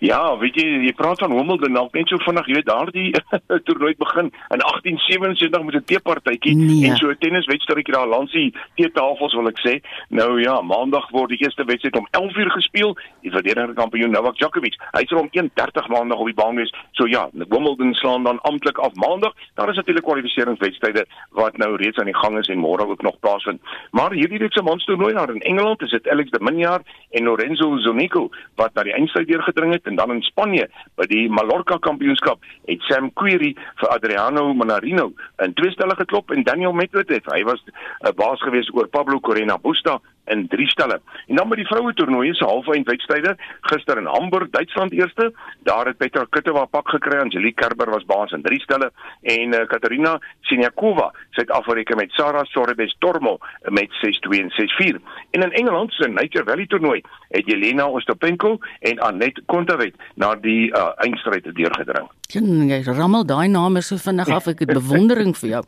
[0.00, 3.06] Ja, weet jy, jy praat van Wimbledon dalk net so vinnig, jy weet daardie
[3.66, 6.90] toernooi begin in 1877 met 'n teepartytjie nee.
[6.90, 9.80] en so 'n tenniswedstrydjie daar langs die teetafels wil ek sê.
[10.08, 12.96] Nou ja, maandag word die eerste wedstryd om 11:00 gespeel.
[13.22, 16.74] Die verdedigende kampioen Novak Djokovic, hy sal om 1:30 maandag op die baan wees.
[16.92, 19.32] So ja, Wimbledon slaan dan amptelik af maandag.
[19.54, 23.18] Daar is natuurlik kwalifikasiewedstryde wat nou reeds aan die gang is en môre ook nog
[23.20, 23.60] plaasvind.
[23.90, 26.80] Maar hierdie reeks se monstertoernooi daar in Engeland is dit Alex de Minaur
[27.10, 30.68] en Lorenzo Zonico wat na die eindstryd deurgedring het en dan in Spanje
[30.98, 35.12] by die Mallorca kampioenskap het Sam Querrey vir Adriano Manarino
[35.44, 37.72] in twee stelle geklop en Daniel Medvedev hy was 'n
[38.08, 41.00] uh, baas gewees oor Pablo Correa Busta in drie stelle.
[41.26, 43.36] En dan by die vroue toernooie se halfeindwedstryde
[43.70, 45.32] gister in Hamburg, Duitsland eerste,
[45.68, 48.90] daar het Petra Kvitova pak gekry, Angelique Kerber was baas in drie stelle
[49.22, 51.12] en uh, Katarina Siniakova
[51.46, 54.52] afgereken met Sara Sorbes Tormo met 6-2 en
[54.94, 55.00] 6-4.
[55.30, 60.70] En in Engeland se Nature Valley toernooi het Jelena Ostapenko en Annette Kontaveit na die
[60.70, 62.08] uh, eindstryd deurgedring.
[62.34, 65.62] Jy rammel daai name so vinnig af, ek het bewondering vir jou.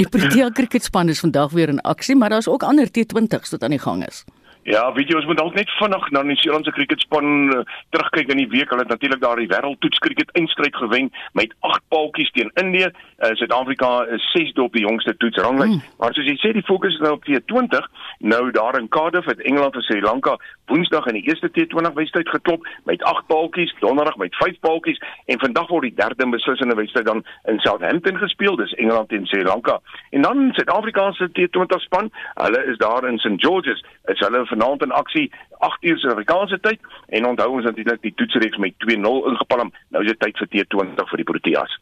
[0.00, 3.76] Die Protea cricketspan is vandag weer in aksie, maar daar's ook ander T20s tot aan
[3.76, 4.24] die gang is.
[4.62, 7.60] Ja, weet jy ons moet dalk net vinnig na die Nieu-Seeland se cricketspan uh,
[7.94, 8.70] terugkyk in die week.
[8.70, 12.90] Hulle het natuurlik daar die wêreldtoets cricket eindstryd gewen met 8 paaltjies teen Indië.
[12.90, 15.78] Uh, Suid-Afrika is 6de op die jongste toetsranglys.
[15.78, 15.82] Mm.
[15.98, 17.88] Maar soos jy sê, die fokus is nou op T20.
[18.18, 20.36] Nou daar in Cardiff het Engeland en Sri Lanka
[20.68, 25.40] Woensdag in die eerste T20 wedstryd geklop met 8 paaltjies, Donderdag met 5 paaltjies en
[25.40, 28.56] vandag word die derde beslissende wedstryd dan in Southampton gespeel.
[28.56, 29.80] Dis Engeland teen Sri Lanka.
[30.10, 33.84] En dan Suid-Afrika se T20 span, hulle is daar in St George's.
[34.04, 35.26] Is hulle vanaand in aksie
[35.58, 36.80] 8 uur Suid-Afrikaanse tyd
[37.18, 39.72] en onthou ons natuurlik die toetsreeks met 2-0 ingepalm.
[39.94, 41.78] Nou is dit tyd vir T20 vir die Proteas.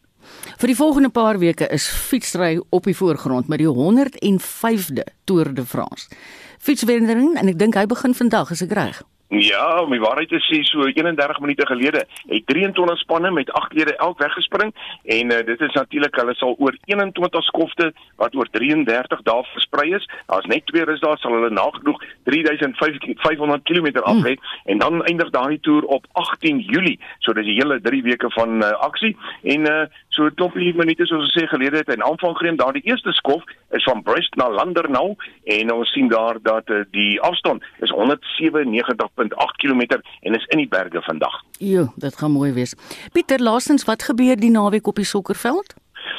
[0.61, 5.67] Vir die volgende paar weke is fietsry op die voorgrond met die 105de Tour de
[5.67, 6.09] France.
[6.59, 9.03] Fietswedering en ek dink hy begin vandag, is ek reg?
[9.29, 13.97] Ja, my waarheid is sê so 31 minute gelede het 23 spanne met 8 lede
[13.97, 14.71] elk weggespring
[15.03, 17.89] en uh, dit is natuurlik hulle sal oor 21 skofte
[18.23, 20.07] wat oor 33 dae versprei is.
[20.31, 21.99] Daar's net twee rus daar sal hulle nagenoeg
[22.31, 24.71] 3500 km aflê hmm.
[24.71, 27.01] en dan eindig daai toer op 18 Julie.
[27.19, 29.83] So dis die hele 3 weke van uh, aksie en uh,
[30.17, 32.57] so 'n klompie minute soos ons sê gelede het 'n aanvang geneem.
[32.57, 37.21] Daardie eerste skof is van Brest na Landernau en ons sien daar dat uh, die
[37.21, 39.83] afstand is 197 1.8 km
[40.21, 41.43] en is in die berge vandag.
[41.59, 42.75] Jo, dit gaan mooi wees.
[43.13, 45.75] Pieter, laasens wat gebeur die naweek op die sokkerveld?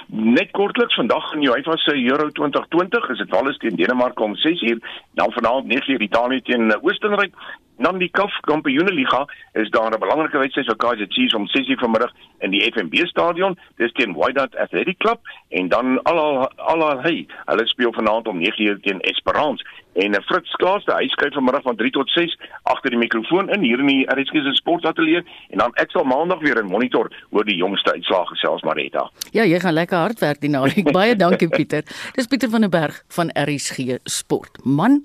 [0.08, 4.36] Net kortliks vandag in die UEFA se Euro 2020 is dit Wales teen Denemarke om
[4.36, 4.80] 6uur,
[5.14, 7.34] dan vanaand 9uur Italië teen Oostenryk
[7.78, 12.12] Dan die CAF Kampioenligga is daar 'n belangrike wedstryd vir Kaizer Chiefs om 6:00 vanmiddag
[12.40, 13.58] in die FNB stadion.
[13.76, 18.80] Dis teen Wydad Athletic Club en dan al al hey, hulle speel vanaand om 9:00
[18.82, 19.66] teen Esperance.
[19.94, 23.62] En uh, Fritz Klaaste, hy skryf vanmiddag van 3 tot 6 agter die mikrofoon in
[23.62, 27.46] hier in die RSG se sportateljee en dan ek sal maandag weer in monitor oor
[27.46, 29.10] die jongste uitslae gesels Marita.
[29.32, 30.92] Ja, jy gaan lekker hard werk die naweek.
[30.92, 31.84] Baie dankie Pieter.
[32.14, 34.62] Dis Pieter van der Berg van RSG Sport.
[34.64, 35.04] Man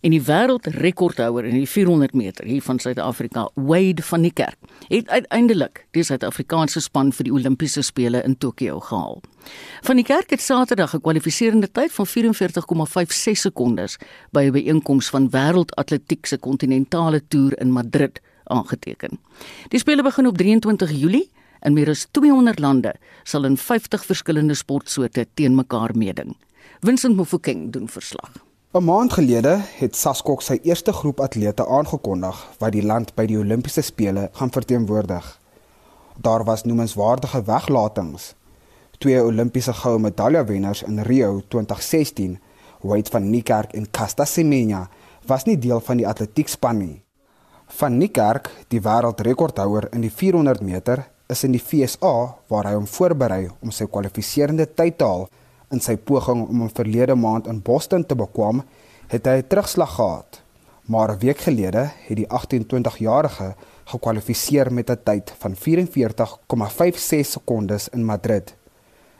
[0.00, 4.56] en die wêreldrekordhouer in die 400 meter hier van Suid-Afrika, Wade van die Kerk,
[4.88, 9.18] het uiteindelik die Suid-Afrikaanse span vir die Olimpiese spele in Tokio gehaal.
[9.86, 13.98] Van die Kerk het Saterdag 'n kwalifiserende tyd van 44,56 sekondes
[14.30, 19.18] by 'n byeenkoms van Wêreldatletiek se kontinentale toer in Madrid aangeteken.
[19.68, 21.30] Die spele begin op 23 Julie
[21.60, 26.36] en meer as 200 lande sal in 50 verskillende sportsoorte teen mekaar meeding.
[26.80, 28.47] Vincent Mofokeng doen verslag.
[28.78, 33.38] 'n Maand gelede het Saskok sy eerste groep atlete aangekondig wat die land by die
[33.40, 35.24] Olimpiese spele gaan verteenwoordig.
[36.26, 38.34] Daar was noemenswaardige weglatings.
[38.98, 42.38] Twee Olimpiese goue medaljewenners in Rio 2016,
[42.80, 44.84] Wade van Niekerk en Caster Semenya,
[45.26, 47.02] was nie deel van die atletiekspan nie.
[47.66, 52.14] Van Niekerk, die wêreldrekordhouer in die 400 meter, is in die FSA
[52.46, 55.28] waar hy hom voorberei om sy kwalifiserende tyd te haal
[55.70, 58.62] In sy poging om 'n verlede maand in Boston te bekwam,
[59.08, 60.42] het hy 'n terugslag gehad.
[60.86, 63.54] Maar 'n week gelede het die 28-jarige
[63.84, 68.54] gekwalifiseer met 'n tyd van 44,56 sekondes in Madrid.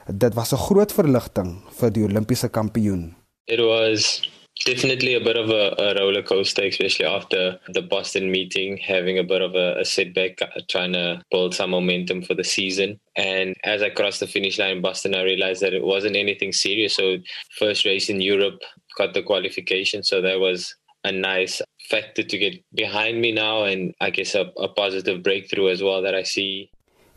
[0.07, 3.17] Dit was 'n groot verligting vir die Olimpiese kampioen.
[3.45, 4.31] It was
[4.65, 9.25] definitely a bit of a, a roller coaster, especially after the Boston meeting, having a
[9.25, 12.99] bit of a, a setback, uh, trying to build some momentum for the season.
[13.17, 16.53] And as I crossed the finish line in Boston, I realized that it wasn't anything
[16.53, 16.97] serious.
[16.97, 17.19] So,
[17.59, 18.61] first race in Europe,
[18.97, 20.03] got the qualification.
[20.03, 23.65] So, that was a nice factor to get behind me now.
[23.65, 26.71] And I guess a, a positive breakthrough as well that I see.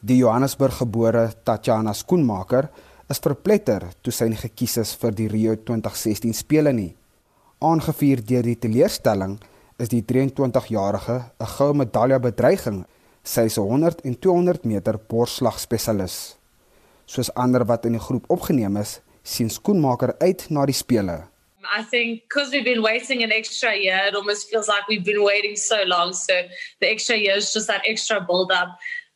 [0.04, 2.70] Die Johannesburg gebore Tatiana Skoenmaker
[3.10, 6.96] is verpletter toe sy gekies is vir die Rio 2016 spele nie.
[7.62, 9.36] Aangevuur deur die teleurstelling
[9.78, 12.86] is die 23-jarige 'n goue medalje bedreiging.
[13.24, 16.38] Sy is 'n 100 en 200 meter borsslag spesialis.
[17.06, 21.28] Soos ander wat in die groep opgeneem is, sien skoenmaker uit na die spele.
[21.78, 25.24] I think because we've been waiting an extra year, it almost feels like we've been
[25.24, 26.14] waiting so long.
[26.14, 26.34] So
[26.80, 28.70] the extra year is just that extra build up.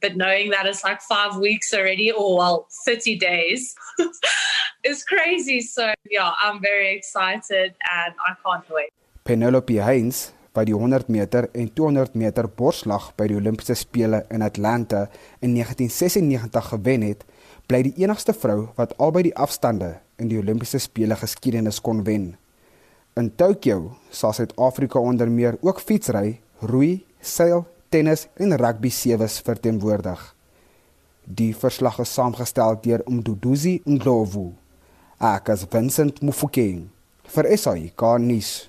[0.05, 3.75] but knowing that it's like five weeks already or well 30 days
[4.85, 8.91] is crazy so yeah i'm very excited and i can't wait
[9.23, 14.45] penelope heinz by die 100 meter en 200 meter borslag by die olimpiese spele in
[14.45, 15.07] atlanta
[15.41, 17.25] in 1996 gewen het
[17.67, 22.35] bly die enigste vrou wat albei die afstande in die olimpiese spele geskiedenis kon wen
[23.19, 30.19] in tokyo sal suid-afrika onder meer ook fietsry roei seil tennis en rugby sewees verteenwoordig.
[31.23, 34.51] Die verslag is saamgestel deur Umduduzi Ndlovu.
[35.25, 36.83] Ek as Vincent Mufokeng
[37.33, 38.67] vir SAI Garnis.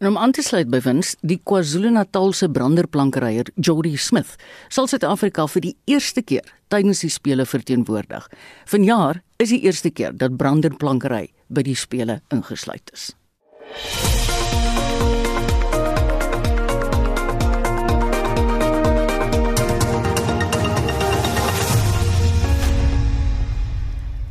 [0.00, 4.34] En om aan te sluit by wins, die KwaZulu-Natalse branderplankeryer Jody Smith
[4.74, 8.26] sal Suid-Afrika vir die eerste keer tydens die spele verteenwoordig.
[8.66, 13.12] Vanjaar is die eerste keer dat branderplankery by die spele ingesluit is.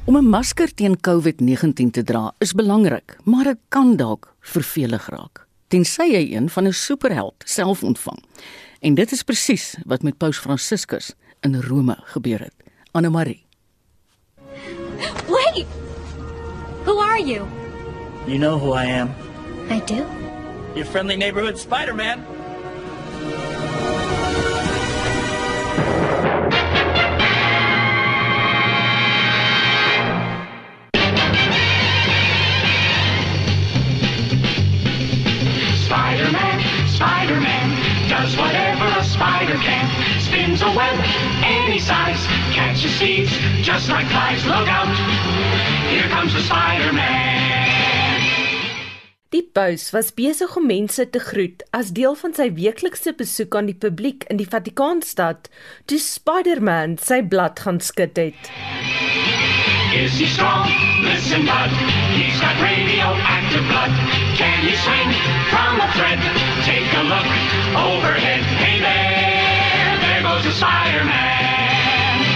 [0.06, 5.44] Om 'n masker teen COVID-19 te dra is belangrik, maar dit kan dalk vervelig raak
[5.74, 8.20] tensy hy een van 'n superheld self ontvang.
[8.80, 12.54] En dit is presies wat met Paus Franciscus in Rome gebeur het.
[12.92, 13.46] Anne Marie.
[15.28, 15.66] Wait.
[16.86, 17.48] Who are you?
[18.26, 19.10] You know who I am.
[19.70, 20.06] I do.
[20.76, 21.58] Your friendly neighborhood.
[21.58, 22.20] Spider-Man,
[40.76, 40.98] web
[41.46, 43.32] any size, catches thieves
[43.62, 44.46] just like flies.
[44.46, 44.90] Look out,
[45.90, 47.44] here comes the Spider-Man.
[49.34, 53.66] Die paus was besig om mense te groet as deel van sy weeklikse besoek aan
[53.72, 55.50] die publiek in die Vatikaanstad,
[55.90, 58.52] toe Spider-Man sy blad gaan skud het.
[59.98, 60.70] Is he strong?
[61.02, 61.74] Listen, bud.
[62.14, 63.94] He's got radioactive blood.
[64.38, 65.10] Can he swing
[65.50, 66.22] from a thread?
[66.66, 67.30] Take a look
[67.78, 68.42] overhead.
[68.62, 68.73] Hey
[70.43, 72.34] the Spider-Man.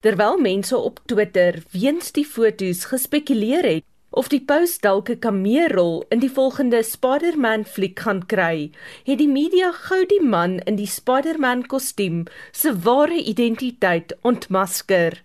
[0.00, 6.04] Terwyl mense op Twitter weens die foto's gespekuleer het of die paus dalk 'n kameerrol
[6.14, 8.70] in die volgende Spider-Man fliek gaan kry,
[9.04, 15.22] het die media gou die man in die Spider-Man kostuum se ware identiteit ontmasker.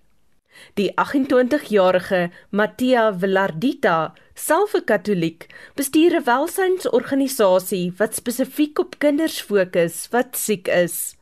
[0.73, 10.07] Die 28-jarige Mattia Villardita, self 'n Katoliek, bestuur 'n welsynsorganisasie wat spesifiek op kinders fokus
[10.09, 11.15] wat siek is.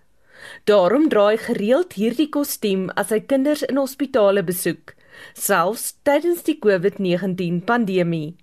[0.70, 4.96] Daarom dra hy gereeld hierdie kostuum as hy kinders in hospitale besoek,
[5.34, 8.38] selfs tydens die COVID-19 pandemie.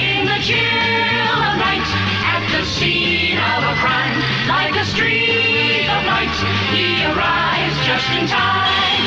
[0.00, 1.90] In the chill of night,
[2.34, 6.36] at the scene of a crime, like a streak of light,
[6.74, 9.02] he arrives just in time.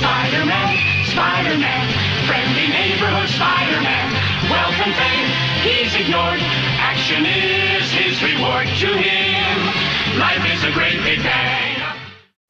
[0.00, 0.70] Spider-Man,
[1.12, 1.86] Spider-Man,
[2.24, 4.06] friendly neighborhood Spider-Man,
[4.48, 5.28] wealth and fame,
[5.66, 6.40] he's ignored.
[6.80, 9.79] Action is his reward to him.
[10.18, 11.76] Life is a great big bang.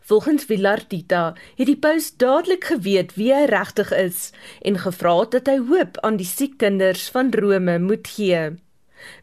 [0.01, 4.31] Volgens Villardita het die paus dadelik geweet wie hy regtig is
[4.65, 8.41] en gevra dat hy hoop aan die siek kinders van Rome moet gee.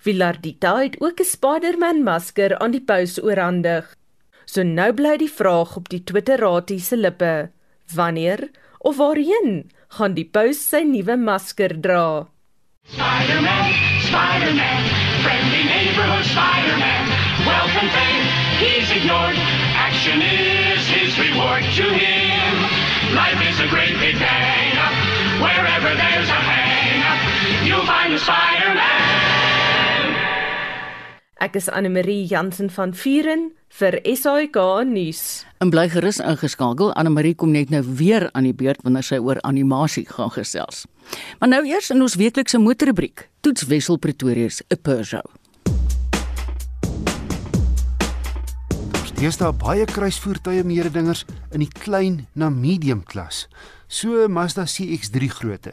[0.06, 3.90] Villardita het ook 'n Spider-Man masker aan die paus oorhandig.
[4.46, 7.50] So nou bly die vraag op die Twitterraadie se lippe:
[7.94, 12.28] Wanneer of waarheen gaan die paus sy nuwe masker dra?
[12.86, 13.74] Spider-Man,
[14.08, 14.84] Spider-Man,
[15.26, 16.98] friendly neighborhood Spider-Man,
[17.80, 18.27] fame, he's
[18.98, 19.38] ignored.
[19.78, 22.54] Action is his reward to him.
[23.14, 24.74] Life is a great big bang.
[25.38, 27.22] Wherever there's a hang up,
[27.62, 29.38] you'll find a Spider-Man.
[31.38, 34.58] Ek is Anne Marie Jansen van Vuren vir SAK
[34.90, 35.46] nuus.
[35.62, 36.90] En bly gerus ingeskakel.
[36.98, 40.88] Anne Marie kom net nou weer aan die beurt wanneer sy oor animasie gaan gesels.
[41.38, 43.28] Maar nou eers in ons weeklikse motorrubriek.
[43.46, 45.37] Toets Wessel Pretoria se 'n Peugeot.
[49.18, 53.48] Deesdae baie kruisvoertuie mededingers in die klein na medium klas,
[53.90, 55.72] so Mazda CX-3 grootte.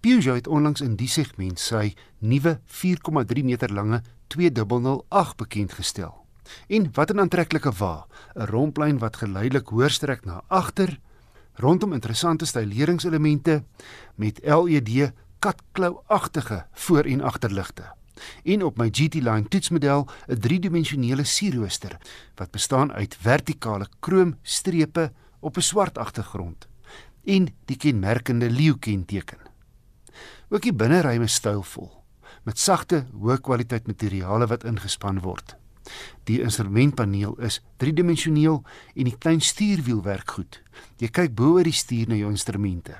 [0.00, 1.90] Peugeot het onlangs in die segment sy
[2.24, 3.98] nuwe 4,3 meter lange
[4.32, 6.14] 2008 bekend gestel.
[6.72, 10.98] En wat 'n aantreklike wa, 'n romplein wat geleidelik hoër strek na agter,
[11.60, 13.64] rondom interessante styleringselemente
[14.16, 17.92] met LED katklou-agtige voor- en agterligte.
[18.44, 21.98] En op my GT-Line toetsmodel 'n driedimensionele sierrooster
[22.34, 26.68] wat bestaan uit vertikale kroomstrepe op 'n swart agtergrond
[27.24, 29.38] en die kenmerkende leeu-kenteken.
[30.48, 32.04] Ook die binneruim is stylvol
[32.44, 35.56] met sagte, hoë kwaliteit materiale wat ingespan word.
[36.28, 38.62] Die instrumentpaneel is driedimensioneel
[38.94, 40.60] en die klein stuurwiel werk goed.
[41.00, 42.96] Jy kyk bo oor die stuur na jou instrumente.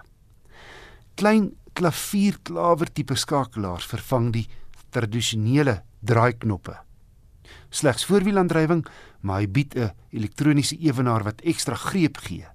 [1.21, 4.47] Klein klavierklawer tipe skakelaars vervang die
[4.95, 6.77] tradisionele draaiknoppe.
[7.75, 8.85] Slegs voorwielaandrywing,
[9.21, 12.47] maar hy bied 'n elektroniese ewenaar wat ekstra greep gee.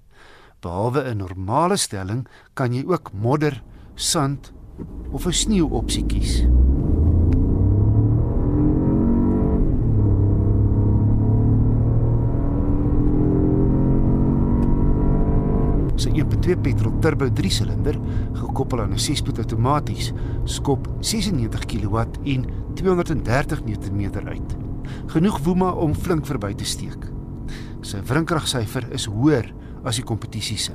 [0.60, 3.62] Behalwe 'n normale stelling, kan jy ook modder,
[3.94, 4.52] sand
[5.12, 6.59] of 'n sneeuopsie kies.
[16.50, 17.94] Sy 1.2 petrol turbo 3-silinder,
[18.34, 20.10] gekoppel aan 'n 6-spoed outomaties,
[20.44, 24.56] skop 96 kW en 230 Nm uit.
[25.06, 27.06] Genoeg woema om flink verby te steek.
[27.82, 30.74] Sy wrinkragsyfer is hoër as die kompetisie se.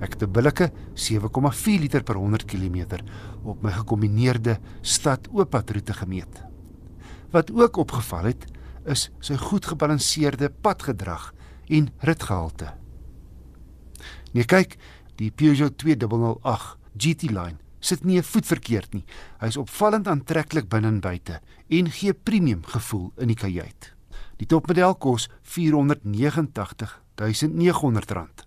[0.00, 3.00] Ek het 'n billike 7,4 liter per 100 km
[3.44, 6.44] op my gekombineerde stad-oopadroete gemeet.
[7.30, 8.44] Wat ook opgeval het,
[8.84, 11.32] is sy goed gebalanseerde padgedrag
[11.68, 12.81] en ritgehalte.
[14.32, 14.76] Nee kyk,
[15.20, 19.04] Die Peugeot 2008 GT Line sit nie 'n voet verkeerd nie.
[19.40, 23.94] Hy is opvallend aantreklik binne en buite en gee premium gevoel in die kajuit.
[24.36, 28.46] Die topmodel kos 489.900 rand.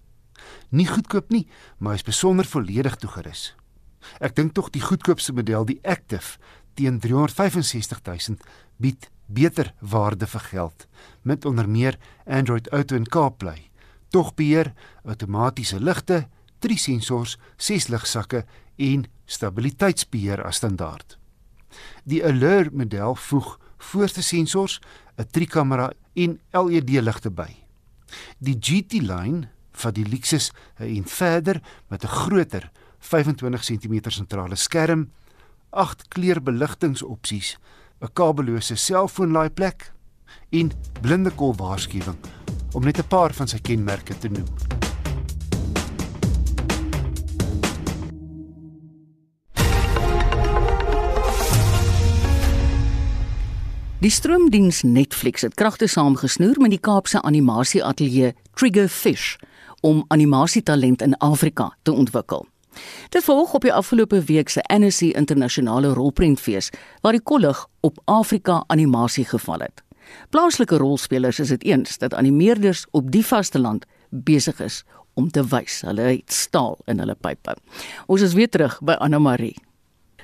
[0.69, 3.55] Nie goedkoop nie, maar hy is besonder volledig toegerus.
[4.19, 6.37] Ek dink tog die goedkoopste model, die Active,
[6.73, 8.43] teen 365000
[8.77, 10.87] bied beter waarde vir geld
[11.21, 13.69] met onder meer Android Auto en CarPlay.
[14.15, 14.69] Tog beheer,
[15.03, 16.21] outomatiese ligte,
[16.63, 18.45] drie sensors, ses ligsakke
[18.79, 21.17] en stabiliteitsbeheer as standaard.
[22.07, 23.57] Die Allure model voeg
[23.89, 24.79] voorste sensors,
[25.19, 27.51] 'n trikamera en LED-ligte by.
[28.39, 35.11] Die GT line van die Lexus en verder met 'n groter 25 cm sentrale skerm,
[35.71, 37.57] 8 kleurbeligtingopsies,
[37.99, 39.94] 'n kabellose selfoonlaaiplek
[40.49, 40.71] en
[41.01, 42.17] blinde kol waarskuwing
[42.73, 44.47] om net 'n paar van sy kenmerke te noem.
[54.05, 59.35] Die stroomdiens Netflix het kragte saamgesnoer met die Kaapse animasieateljee Triggerfish
[59.81, 62.45] om animasietalent in Afrika te ontwikkel.
[63.09, 66.69] Dit volg op die afgelope week se Annecy internasionale rolprentfees
[67.01, 69.84] waar die kollig op Afrika animasie geval het.
[70.29, 74.83] Plaaslike rolspelers is dit eens dat animeerders op die vasteland besig is
[75.13, 77.55] om te wys hulle het staal in hulle pype.
[78.07, 79.55] Ons is weer terug by Anna Marie.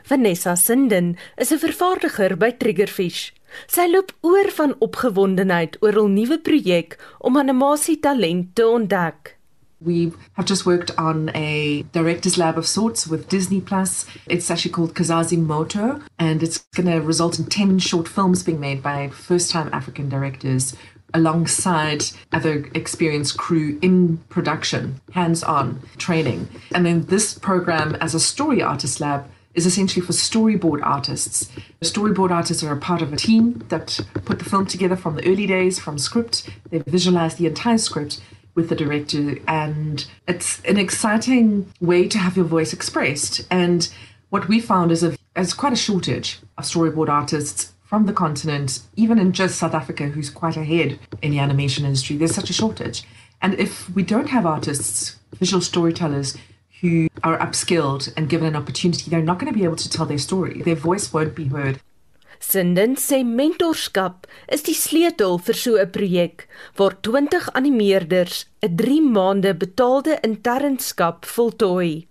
[0.04, 3.32] Vanessa Sinden is 'n vervaardiger by Triggerfish.
[3.68, 9.41] Sy loop oor van opgewondenheid oor hul nuwe projek om animasie talent te ontdek.
[9.84, 14.06] We have just worked on a director's lab of sorts with Disney Plus.
[14.28, 18.60] It's actually called Kazazi Moto, and it's going to result in 10 short films being
[18.60, 20.76] made by first time African directors
[21.14, 26.48] alongside other experienced crew in production, hands on training.
[26.74, 31.52] And then this program, as a story artist lab, is essentially for storyboard artists.
[31.82, 35.28] Storyboard artists are a part of a team that put the film together from the
[35.28, 36.50] early days, from script.
[36.70, 38.22] They visualize the entire script
[38.56, 43.48] with the director, and it's an exciting way to have your voice expressed.
[43.50, 43.90] And
[44.30, 48.80] what we found is a, there's quite a shortage of storyboard artists from the continent,
[48.96, 52.16] even in just South Africa, who's quite ahead in the animation industry.
[52.16, 53.04] There's such a shortage.
[53.42, 56.38] And if we don't have artists, visual storytellers,
[56.82, 60.06] who are upskilled and given an opportunity, they're not going to be able to tell
[60.06, 60.62] their story.
[60.64, 61.80] Their voice won't be heard.
[62.42, 69.02] Sinden sê mentorskap is die sleutel vir so 'n projek waar 20 animeerders 'n 3
[69.16, 72.08] maande betaalde internskap voltooi.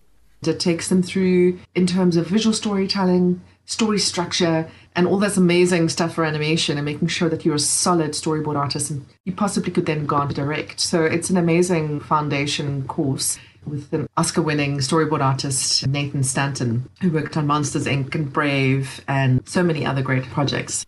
[0.47, 5.89] It takes them through in terms of visual storytelling, story structure and all this amazing
[5.89, 9.72] stuff for animation and making sure that you're a solid storyboard artist and you possibly
[9.72, 10.81] could then go on to direct.
[10.81, 13.39] So it's an amazing foundation course.
[13.67, 18.15] With an Oscar winning storyboard artist, Nathan Stanton, who worked on Monsters Inc.
[18.15, 20.87] and Brave and so many other great projects.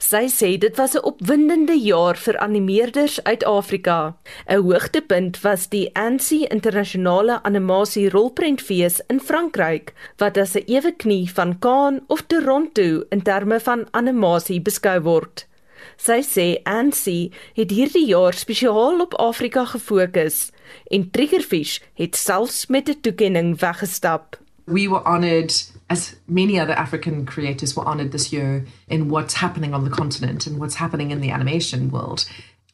[0.00, 4.16] Sy sê dit was 'n opwindende jaar vir animeerders uit Afrika.
[4.48, 11.28] 'n Hoogtepunt was die Annecy Internasionale Animasie Rolprentfees in Frankryk, wat as 'n ewe knie
[11.28, 15.46] van Cannes of Toronto in terme van animasie beskou word.
[15.96, 20.50] Sy sê Annecy het hierdie jaar spesiaal op Afrika gefokus
[20.86, 24.38] en Triggerfish het selfs met 'n toekenning weggestap.
[24.64, 29.74] We were honored as many other African creators were honored this year in what's happening
[29.74, 32.28] on the continent and what's happening in the animation world.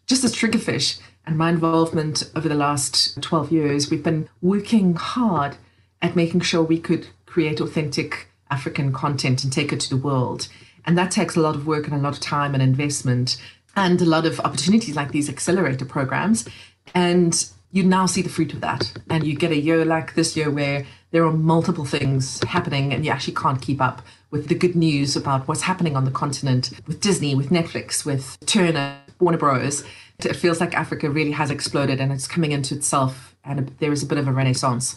[0.06, 5.56] Just as Triggerfish and my involvement over the last 12 years, we've been working hard
[6.02, 10.48] at making sure we could create authentic African content and take it to the world.
[10.84, 13.36] And that takes a lot of work and a lot of time and investment
[13.74, 16.46] and a lot of opportunities like these accelerator programs.
[16.94, 18.90] And you now see the fruit of that.
[19.10, 23.04] And you get a year like this year where there are multiple things happening and
[23.04, 24.00] you actually can't keep up
[24.30, 28.38] with the good news about what's happening on the continent with Disney, with Netflix, with
[28.46, 29.84] Turner, Warner Bros.
[30.24, 34.02] It feels like Africa really has exploded and it's coming into itself and there is
[34.02, 34.96] a bit of a renaissance.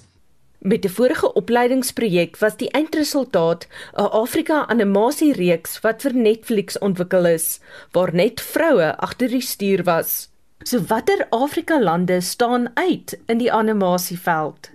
[0.62, 7.60] Met die vorige opleidingsprojek was die eindresultaat 'n Afrika animasiereeks wat vir Netflix ontwikkel is,
[7.92, 10.28] waar net vroue agter die stuur was.
[10.70, 14.70] So watter Afrika lande staan uit in die animasieveld?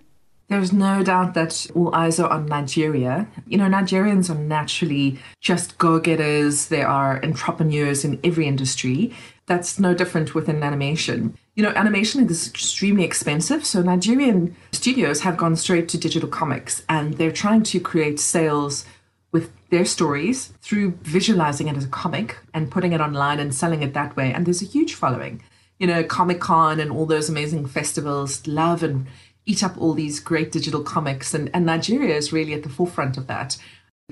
[0.48, 3.28] There's no doubt that all eyes are on Nigeria.
[3.46, 9.12] You know, Nigerians are naturally just go getters, they are entrepreneurs in every industry.
[9.46, 11.36] That's no different within animation.
[11.54, 16.82] You know, animation is extremely expensive, so Nigerian studios have gone straight to digital comics
[16.88, 18.84] and they're trying to create sales
[19.30, 23.84] with their stories through visualizing it as a comic and putting it online and selling
[23.84, 24.32] it that way.
[24.32, 25.40] And there's a huge following.
[25.78, 29.06] You know, Comic Con and all those amazing festivals love and
[29.46, 33.16] eat up all these great digital comics, and, and Nigeria is really at the forefront
[33.16, 33.58] of that.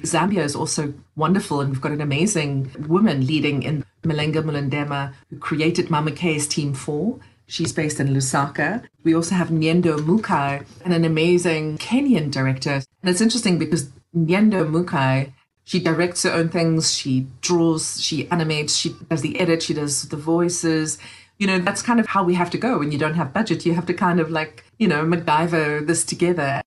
[0.01, 5.39] Zambia is also wonderful, and we've got an amazing woman leading in Malenga Mulendema, who
[5.39, 7.19] created Mama K's Team 4.
[7.47, 8.85] She's based in Lusaka.
[9.05, 12.83] We also have Nyendo Mukai, and an amazing Kenyan director.
[13.03, 15.33] And it's interesting because Nyendo Mukai,
[15.65, 20.09] she directs her own things, she draws, she animates, she does the edit, she does
[20.09, 20.99] the voices.
[21.43, 23.66] You know, that's kind of how we have to go when you don't have budget.
[23.66, 26.62] You have to kind of like, you know, MacGyver this together.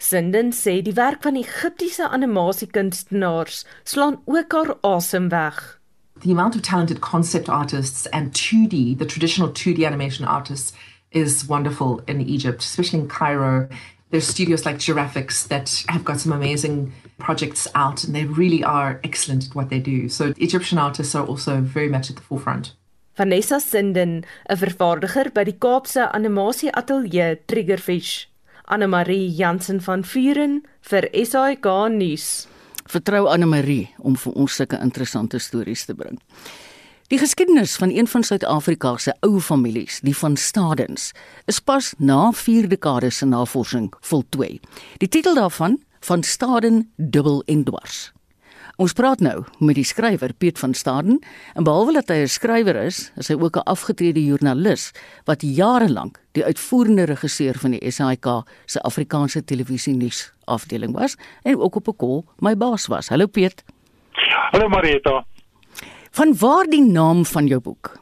[0.00, 5.78] Sinden sê die werk van Egiptiese animasiekunstenaars slaan ook haar asem weg.
[6.22, 10.72] The amount of talented concept artists and 2D, the traditional 2D animation artists,
[11.12, 13.68] is wonderful in Egypt, especially in Cairo.
[14.10, 18.98] There's studios like Giraffics that have got some amazing projects out, and they really are
[19.04, 20.08] excellent at what they do.
[20.08, 22.74] So Egyptian artists are also very much at the forefront.
[23.20, 28.28] Vanessa Sinden, 'n vervaardiger by die Kaapse Animasie Ateljee Triggerfish.
[28.64, 32.46] Anne Marie Jansen van Vuren vir SAK nuus.
[32.88, 36.16] Vertrou Anne Marie om vir ons sulke interessante stories te bring.
[37.08, 41.12] Die geskiedenis van een van Suid-Afrika se ou families, die van Stadens,
[41.46, 44.60] is pas na 4 dekades se navorsing voltooi.
[44.98, 48.12] Die titel daarvan van Staden dubbel en dwars.
[48.80, 51.18] Ons praat nou met die skrywer Piet van Staden
[51.52, 54.92] en behalwe dat hy 'n skrywer is, is hy ook 'n afgetrede joernalis
[55.26, 58.26] wat jare lank die uitvoerende regisseur van die SAK
[58.64, 63.08] se Afrikaanse televisie nuus afdeling was en ook op 'n kol my baas was.
[63.08, 63.64] Hallo Piet.
[64.50, 65.24] Hallo Marita.
[66.10, 67.98] Van waar die naam van jou boek?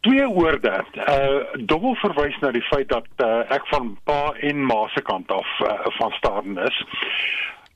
[0.00, 0.84] Twee woorde.
[0.94, 5.30] Uh dubbel verwys na die feit dat uh, ek van pa en ma se kant
[5.30, 6.84] af uh, van Staden is.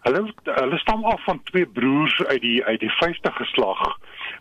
[0.03, 3.83] Hulle hulle stam af van twee broers uit die uit die 50 geslag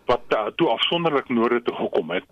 [0.06, 2.26] wat uh, toe afsonderlik noorde toe gekom het.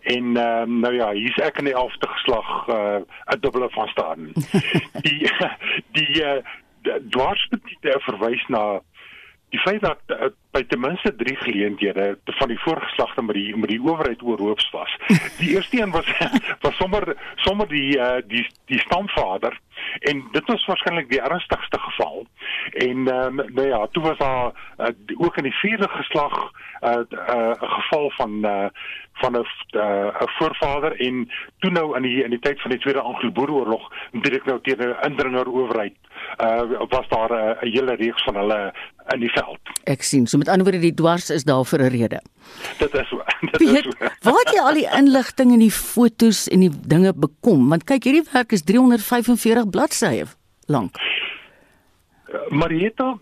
[0.00, 3.00] En uh, nou ja, hier's ek in die 11de geslag uh
[3.32, 4.32] 'n dubbele van Staden.
[5.06, 5.30] die
[5.96, 6.42] die uh
[7.08, 8.80] dwarsbetiete verwys na
[9.48, 13.72] die feit dat uh, by ten minste 3 geleenthede van die voorgeslagte met die met
[13.72, 14.96] die owerheid oorhoops was.
[15.40, 16.06] Die eerste een was
[16.60, 19.58] was sommer sommer die uh, die die stamvader
[20.10, 22.26] en dit was waarskynlik die ernstigste geval.
[22.72, 24.86] En um, nou ja, toe was daar uh,
[25.16, 26.50] ook in die vierde geslag
[26.84, 28.66] 'n uh, uh, uh, geval van uh,
[29.12, 32.80] van 'n 'n uh, voorvader en toe nou in die in die tyd van die
[32.80, 35.96] Tweede Anglo-Boereoorlog direk nou teen 'n indringer owerheid
[36.40, 38.74] uh was daar 'n uh, hele reeks van hulle
[39.12, 39.60] in die veld.
[39.84, 40.26] Ek sien.
[40.26, 42.20] So met ander woorde die dwars is daar vir 'n rede.
[42.78, 43.22] Dit is so.
[43.40, 44.08] Dit Piet, is so.
[44.24, 47.68] waar het jy al die inligting en die fotos en die dinge bekom?
[47.68, 50.24] Want kyk, hierdie werk is 345 bladsye
[50.66, 50.96] lank.
[52.48, 53.18] Marieta,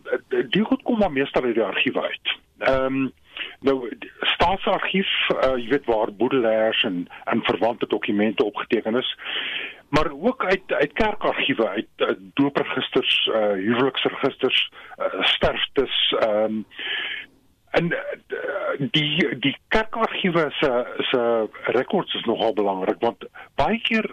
[0.50, 2.38] die goed kom maar meestal uit die argief uit.
[2.58, 3.12] Ehm um,
[3.60, 3.88] nou
[4.34, 9.16] staatsargief, uh, jy weet waar boedelaars en en verwante dokumente opgeteken is.
[9.92, 16.66] Maar ook uit uit kerkargiewe, uit, uit doopregisters, uh huweliksregisters, uh, sterftes, ehm um,
[17.72, 20.70] en uh, die die kerkargiewe se
[21.10, 23.24] se rekords is nogal belangrik want
[23.56, 24.08] baie keer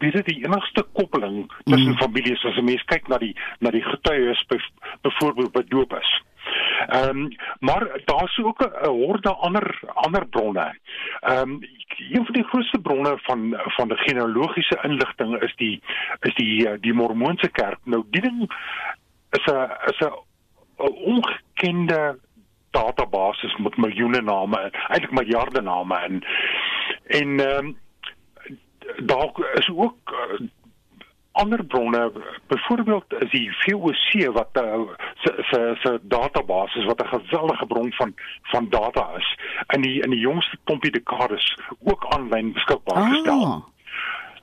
[0.00, 1.98] bied dit die enigste koppeling tussen mm.
[2.00, 4.44] families as 'n mens kyk na die na die getuies
[5.02, 6.12] byvoorbeeld by doop is.
[6.86, 10.78] Ehm um, maar daar's ook 'n horde ander ander bronne.
[11.20, 11.58] Ehm um,
[11.98, 15.82] een van die grootste bronne van van die genealogiese inligting is die
[16.20, 17.78] is die die Mormoonse kerk.
[17.84, 18.52] Nou die ding
[19.30, 20.12] is 'n is 'n
[20.76, 22.18] ongekende
[22.70, 26.24] database met miljoene name, eintlik miljarde name en
[27.06, 27.78] en ehm um,
[28.96, 30.48] daar is ook uh,
[31.34, 32.12] ander bronne
[32.46, 34.80] byvoorbeeld is die VOC wat uh,
[35.22, 40.10] se se se database wat 'n geweldige bron van van data is in die in
[40.10, 43.10] die jongste klompie dekades ook aanlyn beskikbaar Ah.
[43.10, 43.64] gestel.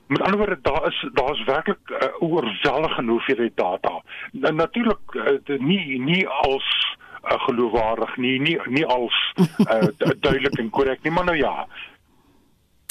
[0.06, 4.02] Met ander woorde daar is daar is werklik 'n uh, oorweldigende hoeveelheid data.
[4.40, 9.32] En natuurlik uh, nie nie als uh, geloofwaardig nie nie nie als
[9.72, 9.88] uh,
[10.20, 11.66] duidelik en korrek nie maar nou ja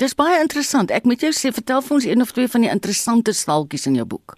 [0.02, 0.92] Dis baie interessant.
[0.92, 3.96] Ek moet jou sê, vertel vir ons een of twee van die interessante staaltjies in
[4.00, 4.36] jou boek.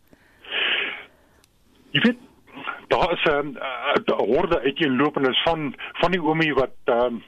[1.95, 2.19] Jy weet
[2.91, 7.21] daar is 'n uh, horde uiteenlopendes van van die oomie wat ehm uh,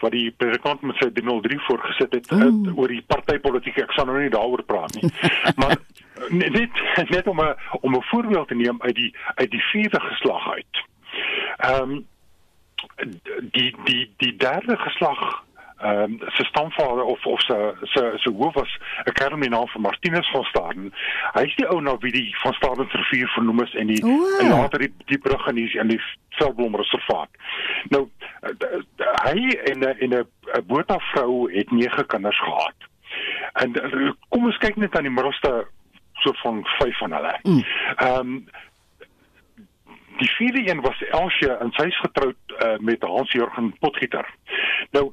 [0.00, 2.66] wat die predikant met sy 303 voorgesit het Mm.
[2.68, 3.78] uh, oor die partytetiek.
[3.82, 5.10] Ek sal nou nie daaroor praat nie.
[5.60, 5.76] maar
[6.30, 10.00] net net- net om 'n om 'n voorbeeld te neem uit die uit die vierde
[10.00, 10.74] geslag uit.
[11.58, 12.06] Ehm um,
[13.52, 15.42] die die die derde geslag
[15.80, 19.56] ehm um, se stamvader of of se se se hoof was 'n kerel met die
[19.58, 20.92] naam van Martinus van Staden.
[21.32, 24.38] Hy is die ou na wie die van Staden rivier vernoem is en die O.
[24.40, 27.28] en later die die brug in die in die Veldblom reservaat.
[27.88, 28.08] Nou
[28.40, 32.74] eh, d- d- hy en 'n en 'n 'n Botha vrou het nege kinders gehad.
[33.52, 33.72] En
[34.28, 35.66] kom ons kyk net aan die middelste
[36.14, 37.38] soort van vyf van hulle.
[37.96, 38.48] Ehm um,
[40.18, 44.26] die vierde een was Elsje en sy is getroud uh, met Hans Jurgen Potgieter.
[44.90, 45.12] Nou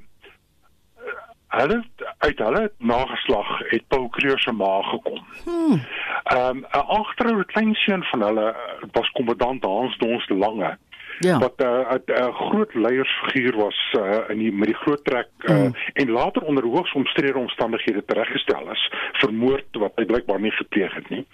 [1.60, 1.84] hulle
[2.18, 5.22] uit hulle nageslag het Paul Kreur se ma gekom.
[5.44, 5.82] Hmm.
[6.24, 10.78] Ehm um, 'n agteroude kleinseun van hulle uh, was kommandant Hans Dons Lange.
[11.20, 11.40] Ja.
[11.40, 15.28] wat 'n uh, 'n uh, groot leiersfiguur was uh, in die met die groot trek
[15.38, 15.76] uh, mm.
[15.94, 21.10] en later onder hoogs omstrede omstandighede tereggestel is vermoord wat hy blykbaar nie gepleeg het
[21.10, 21.26] nie.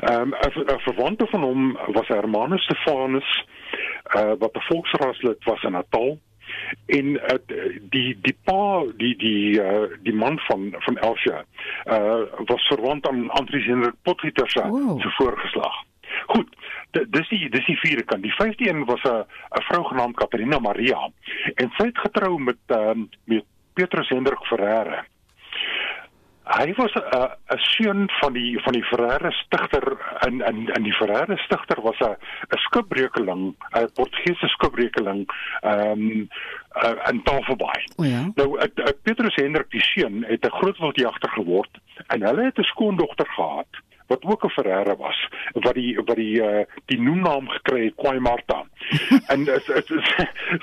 [0.00, 0.34] Ehm um,
[0.74, 3.44] 'n verwante van hom was Hermanus Stefanus
[4.16, 6.18] uh, wat 'n volksraadslid was in Natal
[6.86, 7.38] en uh,
[7.90, 11.44] die die pa die die uh, die man van van Elsia
[11.86, 15.00] uh, was verwant aan Andries Hendrik Potgieter se Wow.
[15.00, 15.82] se voorgeslag.
[16.26, 16.48] Goed,
[16.90, 18.22] dis die dis die vierde kant.
[18.22, 19.24] Die vyfde een was 'n
[19.58, 21.10] 'n vrou genaamd Katarina Maria
[21.54, 23.44] en sy het getrou met ehm met
[23.74, 25.04] Petrus Hendrik Ferreira.
[26.44, 27.04] Hy was 'n
[27.54, 31.98] 'n seun van die van die Ferreira stigter in in in die Ferreira stigter was
[32.00, 32.16] 'n
[32.52, 35.24] 'n skipbrekeling, 'n Portugese skipbrekeling
[35.62, 36.28] ehm um,
[36.84, 37.84] uh, in Tafelbaai.
[37.96, 38.30] O ja.
[38.34, 42.58] Nou uh, uh, Petrus Hendrik die seun het 'n groot wildjagter geword en hulle het
[42.58, 43.72] 'n skoondogter gehad
[44.06, 48.18] wat ook 'n Ferreira was wat die wat die uh, die noemnaam gekry het Kwai
[48.18, 48.64] Martha.
[49.32, 50.12] en is, is, is,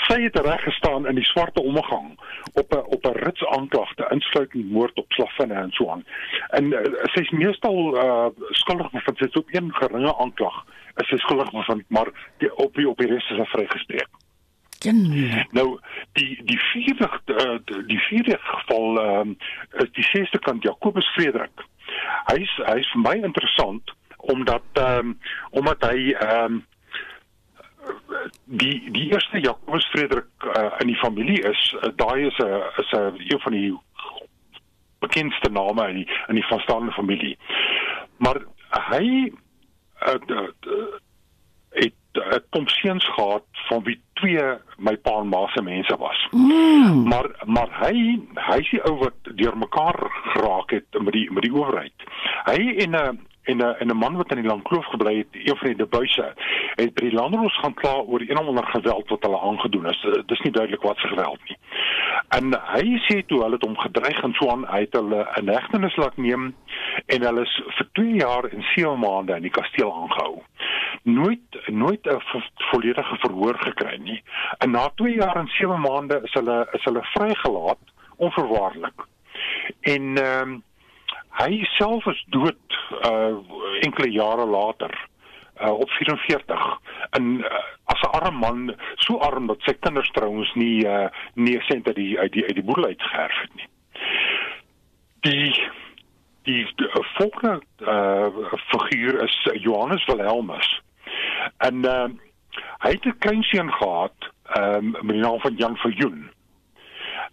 [0.08, 2.20] sy het reg gestaan in die swarte omgang
[2.54, 6.06] op 'n op 'n rits aanklagte insluitend moord op slavinne en so aan.
[6.50, 10.66] En uh, sy's meestal uh, skuldig bevind sy is op een geringe aanklag
[10.96, 14.10] is sy skuldig bevind maar die, op die op die res is sy vrygespreek.
[14.82, 15.02] Ken.
[15.52, 15.80] Nou
[16.18, 19.36] die die vierde uh, die vierde geval um,
[19.72, 21.66] is die sesde kant Jakobus Frederik.
[22.30, 23.96] Hy's hy's vir my interessant
[24.32, 25.20] omdat ehm um,
[25.52, 26.66] omdat hy ehm um,
[28.46, 32.92] die die eerste Jakobus Frederik uh, in die familie is uh, daai is 'n is
[32.92, 33.80] 'n een van die
[35.00, 37.38] bekendste name in die in die vanstaande familie.
[38.18, 38.42] Maar
[38.92, 39.34] hy
[40.08, 40.20] uh,
[42.12, 44.44] het 'n klomp seuns gehad van wie twee
[44.78, 46.28] my pa en ma se mense was.
[46.32, 47.08] Mm.
[47.08, 50.00] Maar maar hy hy is die ou wat deurmekaar
[50.34, 51.94] geraak het met die met die owerheid.
[52.44, 55.58] Hy en 'n en 'n en 'n man wat in die Landkloof gebly het, een
[55.58, 56.34] van die debuise,
[56.76, 60.04] het by die landdros gaan kla oor een of ander geweld wat hulle aangedoen is.
[60.04, 61.58] Uh, Dis nie duidelik wat se geweld nie.
[62.30, 65.50] En hy sê toe hulle het hom gedreig en so aan, hy het hulle in
[65.50, 66.56] hegtenis laat neem
[67.06, 70.42] en hulle is vir 2 jaar en 7 maande in die kasteel aangehou.
[71.04, 74.24] Nooit nooit 'n vo volledige verhoor gekry nie.
[74.58, 77.80] En na 2 jaar en 7 maande is hulle is hulle vrygelaat
[78.18, 79.08] onverwaarlik.
[79.82, 80.64] En ehm um,
[81.40, 83.38] hy self is dood uh
[83.86, 84.94] enkele jare later
[85.62, 86.80] uh op 44
[87.18, 91.62] en uh, as 'n arm man so arm dat sy kinders trouens nie uh nie
[91.62, 93.70] sent uit die uit die uit die boedel uit geërf het nie.
[95.20, 95.70] Die
[96.44, 98.28] die, die volgende uh
[98.72, 100.82] figuur is Johannes Wilhelmus.
[101.58, 102.10] En uh
[102.84, 106.32] hy het 'n kleinseun gehad um met die naam van Jan Viljoen.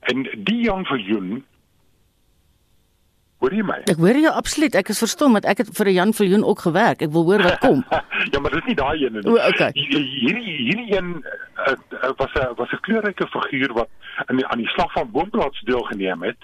[0.01, 1.45] En die Jan Viljoen
[3.39, 3.77] Hoor jy my?
[3.87, 4.75] Ek hoor jou absoluut.
[4.75, 7.03] Ek is verstom want ek het vir 'n Jan Viljoen ook gewerk.
[7.03, 7.85] Ek wil hoor wat kom.
[8.33, 9.23] ja, maar dis nie daai een nie.
[9.31, 9.71] O, okay.
[9.75, 13.89] Hierdie hierdie een uh, uh, was 'n was 'n kleurryke figuur wat
[14.27, 16.43] in die, aan die slag van Boomplaats deelgeneem het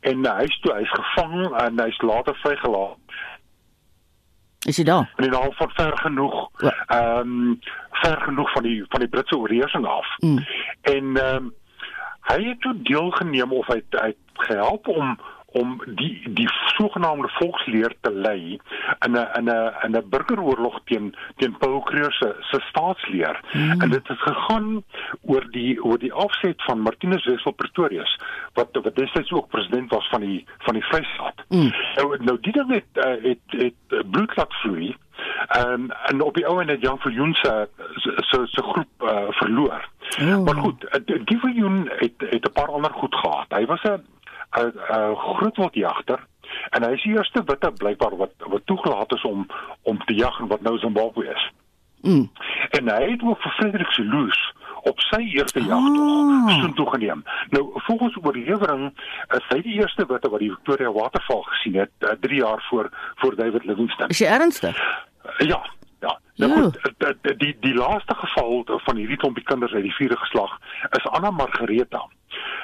[0.00, 3.00] en uh, hy's toe hy's gevang en hy's later vrygelaat.
[4.64, 5.12] Is daar?
[5.16, 6.50] In die naam van ver genoeg.
[6.86, 10.06] Ehm um, ver genoeg van die van die Britse oorheersing af.
[10.18, 10.44] Mm.
[10.80, 11.54] En ehm um,
[12.20, 15.18] hy het toe deelgeneem of hy hy het gehelp om
[15.54, 18.60] om die die sogenaamde volksleer te lei
[19.06, 23.40] in 'n in 'n in 'n burgeroorlog teen teen Paul Kreur se se staatsleer.
[23.52, 23.80] Mm.
[23.80, 24.82] En dit het gegaan
[25.22, 28.20] oor die oor die afset van Martinus Wessel Pretorius
[28.52, 31.44] wat wat destyds ook president was van die van die Vrystaat.
[31.48, 31.72] Mm.
[31.94, 34.96] Nou nou die ding het het het, het bloed laat vloei.
[35.48, 39.88] En en op die ou en het Jan Viljoen se se se groep uh, verloor.
[40.20, 40.44] Oh.
[40.44, 43.46] Maar goed, die Viljoen het het 'n paar ander goed gehad.
[43.48, 44.04] Hy was 'n
[44.56, 46.26] 'n 'n groot wildjagter
[46.70, 49.46] en hy is die eerste witte blykbaar wat wat toegelaat is om
[49.82, 51.50] om te jag in wat nou Zimbabwe is.
[52.02, 52.30] Mm.
[52.70, 54.52] En hy het ook vir Frederik Selous
[54.82, 56.60] op sy eerste jagtog Ah.
[56.62, 57.22] so toegeneem.
[57.50, 58.92] Nou volgens oorlewering
[59.36, 61.90] is hy die eerste witte wat die Victoria Waterval gesien het
[62.20, 64.08] 3 jaar voor voor David Livingstone.
[64.08, 64.76] Is jy ernstig?
[65.38, 65.64] Ja,
[66.00, 66.18] ja.
[66.36, 66.62] Nou Ja.
[66.62, 70.58] goed, die, die die die laaste geval van hierdie klompie kinders uit die vierde geslag
[70.90, 72.04] is Anna Margareta.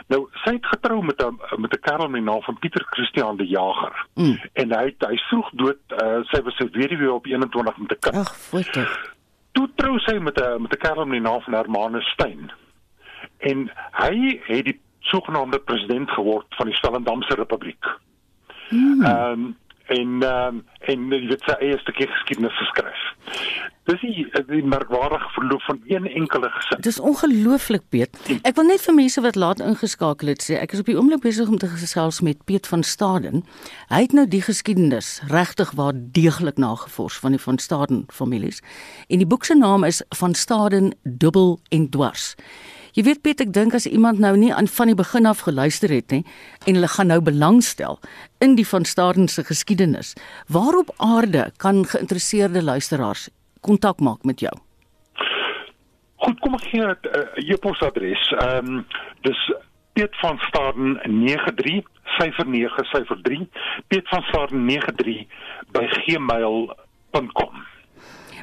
[0.06, 3.36] Nou sy het getrou met 'n met 'n kerel met die naam van Pieter Christian
[3.36, 4.06] de Jager.
[4.14, 4.40] Mm.
[4.52, 5.78] En hy het hy vroeg dood.
[5.88, 8.16] Uh, sy was 'n weduwee op 21 met 'n kind.
[8.16, 8.84] Ag, foto.
[9.52, 12.52] Toe trou sy met 'n met 'n kerel met die naam van Hermanus Steyn.
[13.38, 17.84] En hy het die sogenaamde president geword van die Swellendamse Republiek.
[18.70, 19.56] Ehm um,
[19.90, 23.02] en um, en jy weet sy eie stukkie geskiedenis geskryf.
[23.88, 26.80] Dis die, die merkwaardige verloop van een enkele gesin.
[26.84, 28.18] Dis ongelooflik, Piet.
[28.46, 31.24] Ek wil net vir mense wat laat ingeskakel het sê, ek is op die oomblik
[31.24, 33.44] besig om te gesels met Piet van Staden.
[33.90, 38.62] Hy het nou die geskiedenis regtig waar deeglik nagevors van die van Staden families.
[39.08, 42.34] En die boek se naam is Van Staden dubbel en dwars.
[42.96, 45.92] Jy weet Piet, ek dink as iemand nou nie aan van die begin af geluister
[45.94, 46.24] het nie
[46.66, 48.00] en hulle gaan nou belangstel
[48.42, 50.16] in die van Staden se geskiedenis,
[50.48, 53.28] waarop aarde kan geïnteresseerde luisteraars
[53.60, 54.52] kontak maak met jou?
[56.20, 58.32] Goed, kom ek gee 'n uh, e-posadres.
[58.32, 58.86] Ehm um,
[59.22, 59.40] dis
[59.92, 61.86] Piet van Staden 93
[62.18, 63.48] syfer 9 syfer 3
[63.88, 65.26] Piet van Staden 93
[65.72, 67.54] by gmail.com.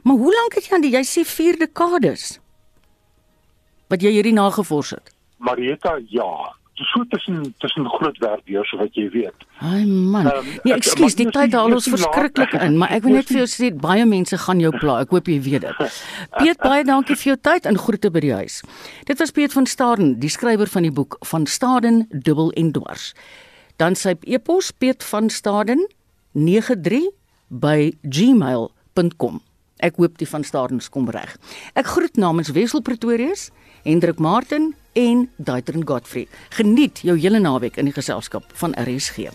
[0.03, 2.39] Maar hoe lank het jy aan die jy sê 4 dekades?
[3.91, 5.11] Wat jy hierdie nagevors het?
[5.37, 6.31] Marieta, ja.
[6.77, 9.45] So tussen tussen groot werk hier so wat jy weet.
[9.65, 10.27] Ai man.
[10.29, 13.47] Um, nee, ekskuus, die tyd haal ons verskriklik in, maar ek wil net vir jou
[13.49, 14.99] sê baie mense gaan jou pla.
[15.01, 15.97] Ek hoop jy weet dit.
[16.37, 18.59] Piet, baie dankie vir jou tyd en groete by die huis.
[19.09, 23.09] Dit was Piet van Staden, die skrywer van die boek Van Staden dubbel en dwars.
[23.81, 25.87] Dan sy e-pos Piet van Staden
[26.37, 27.09] 93
[27.49, 29.41] by gmail.com.
[29.81, 31.35] Ek hoop die van Stadens kom reg.
[31.77, 33.49] Ek groet namens Wessel Pretorius
[33.87, 36.27] Hendrik Martin en Daitrin Godfrey.
[36.49, 39.29] Geniet jou hele naweek in die geselskap van RSG.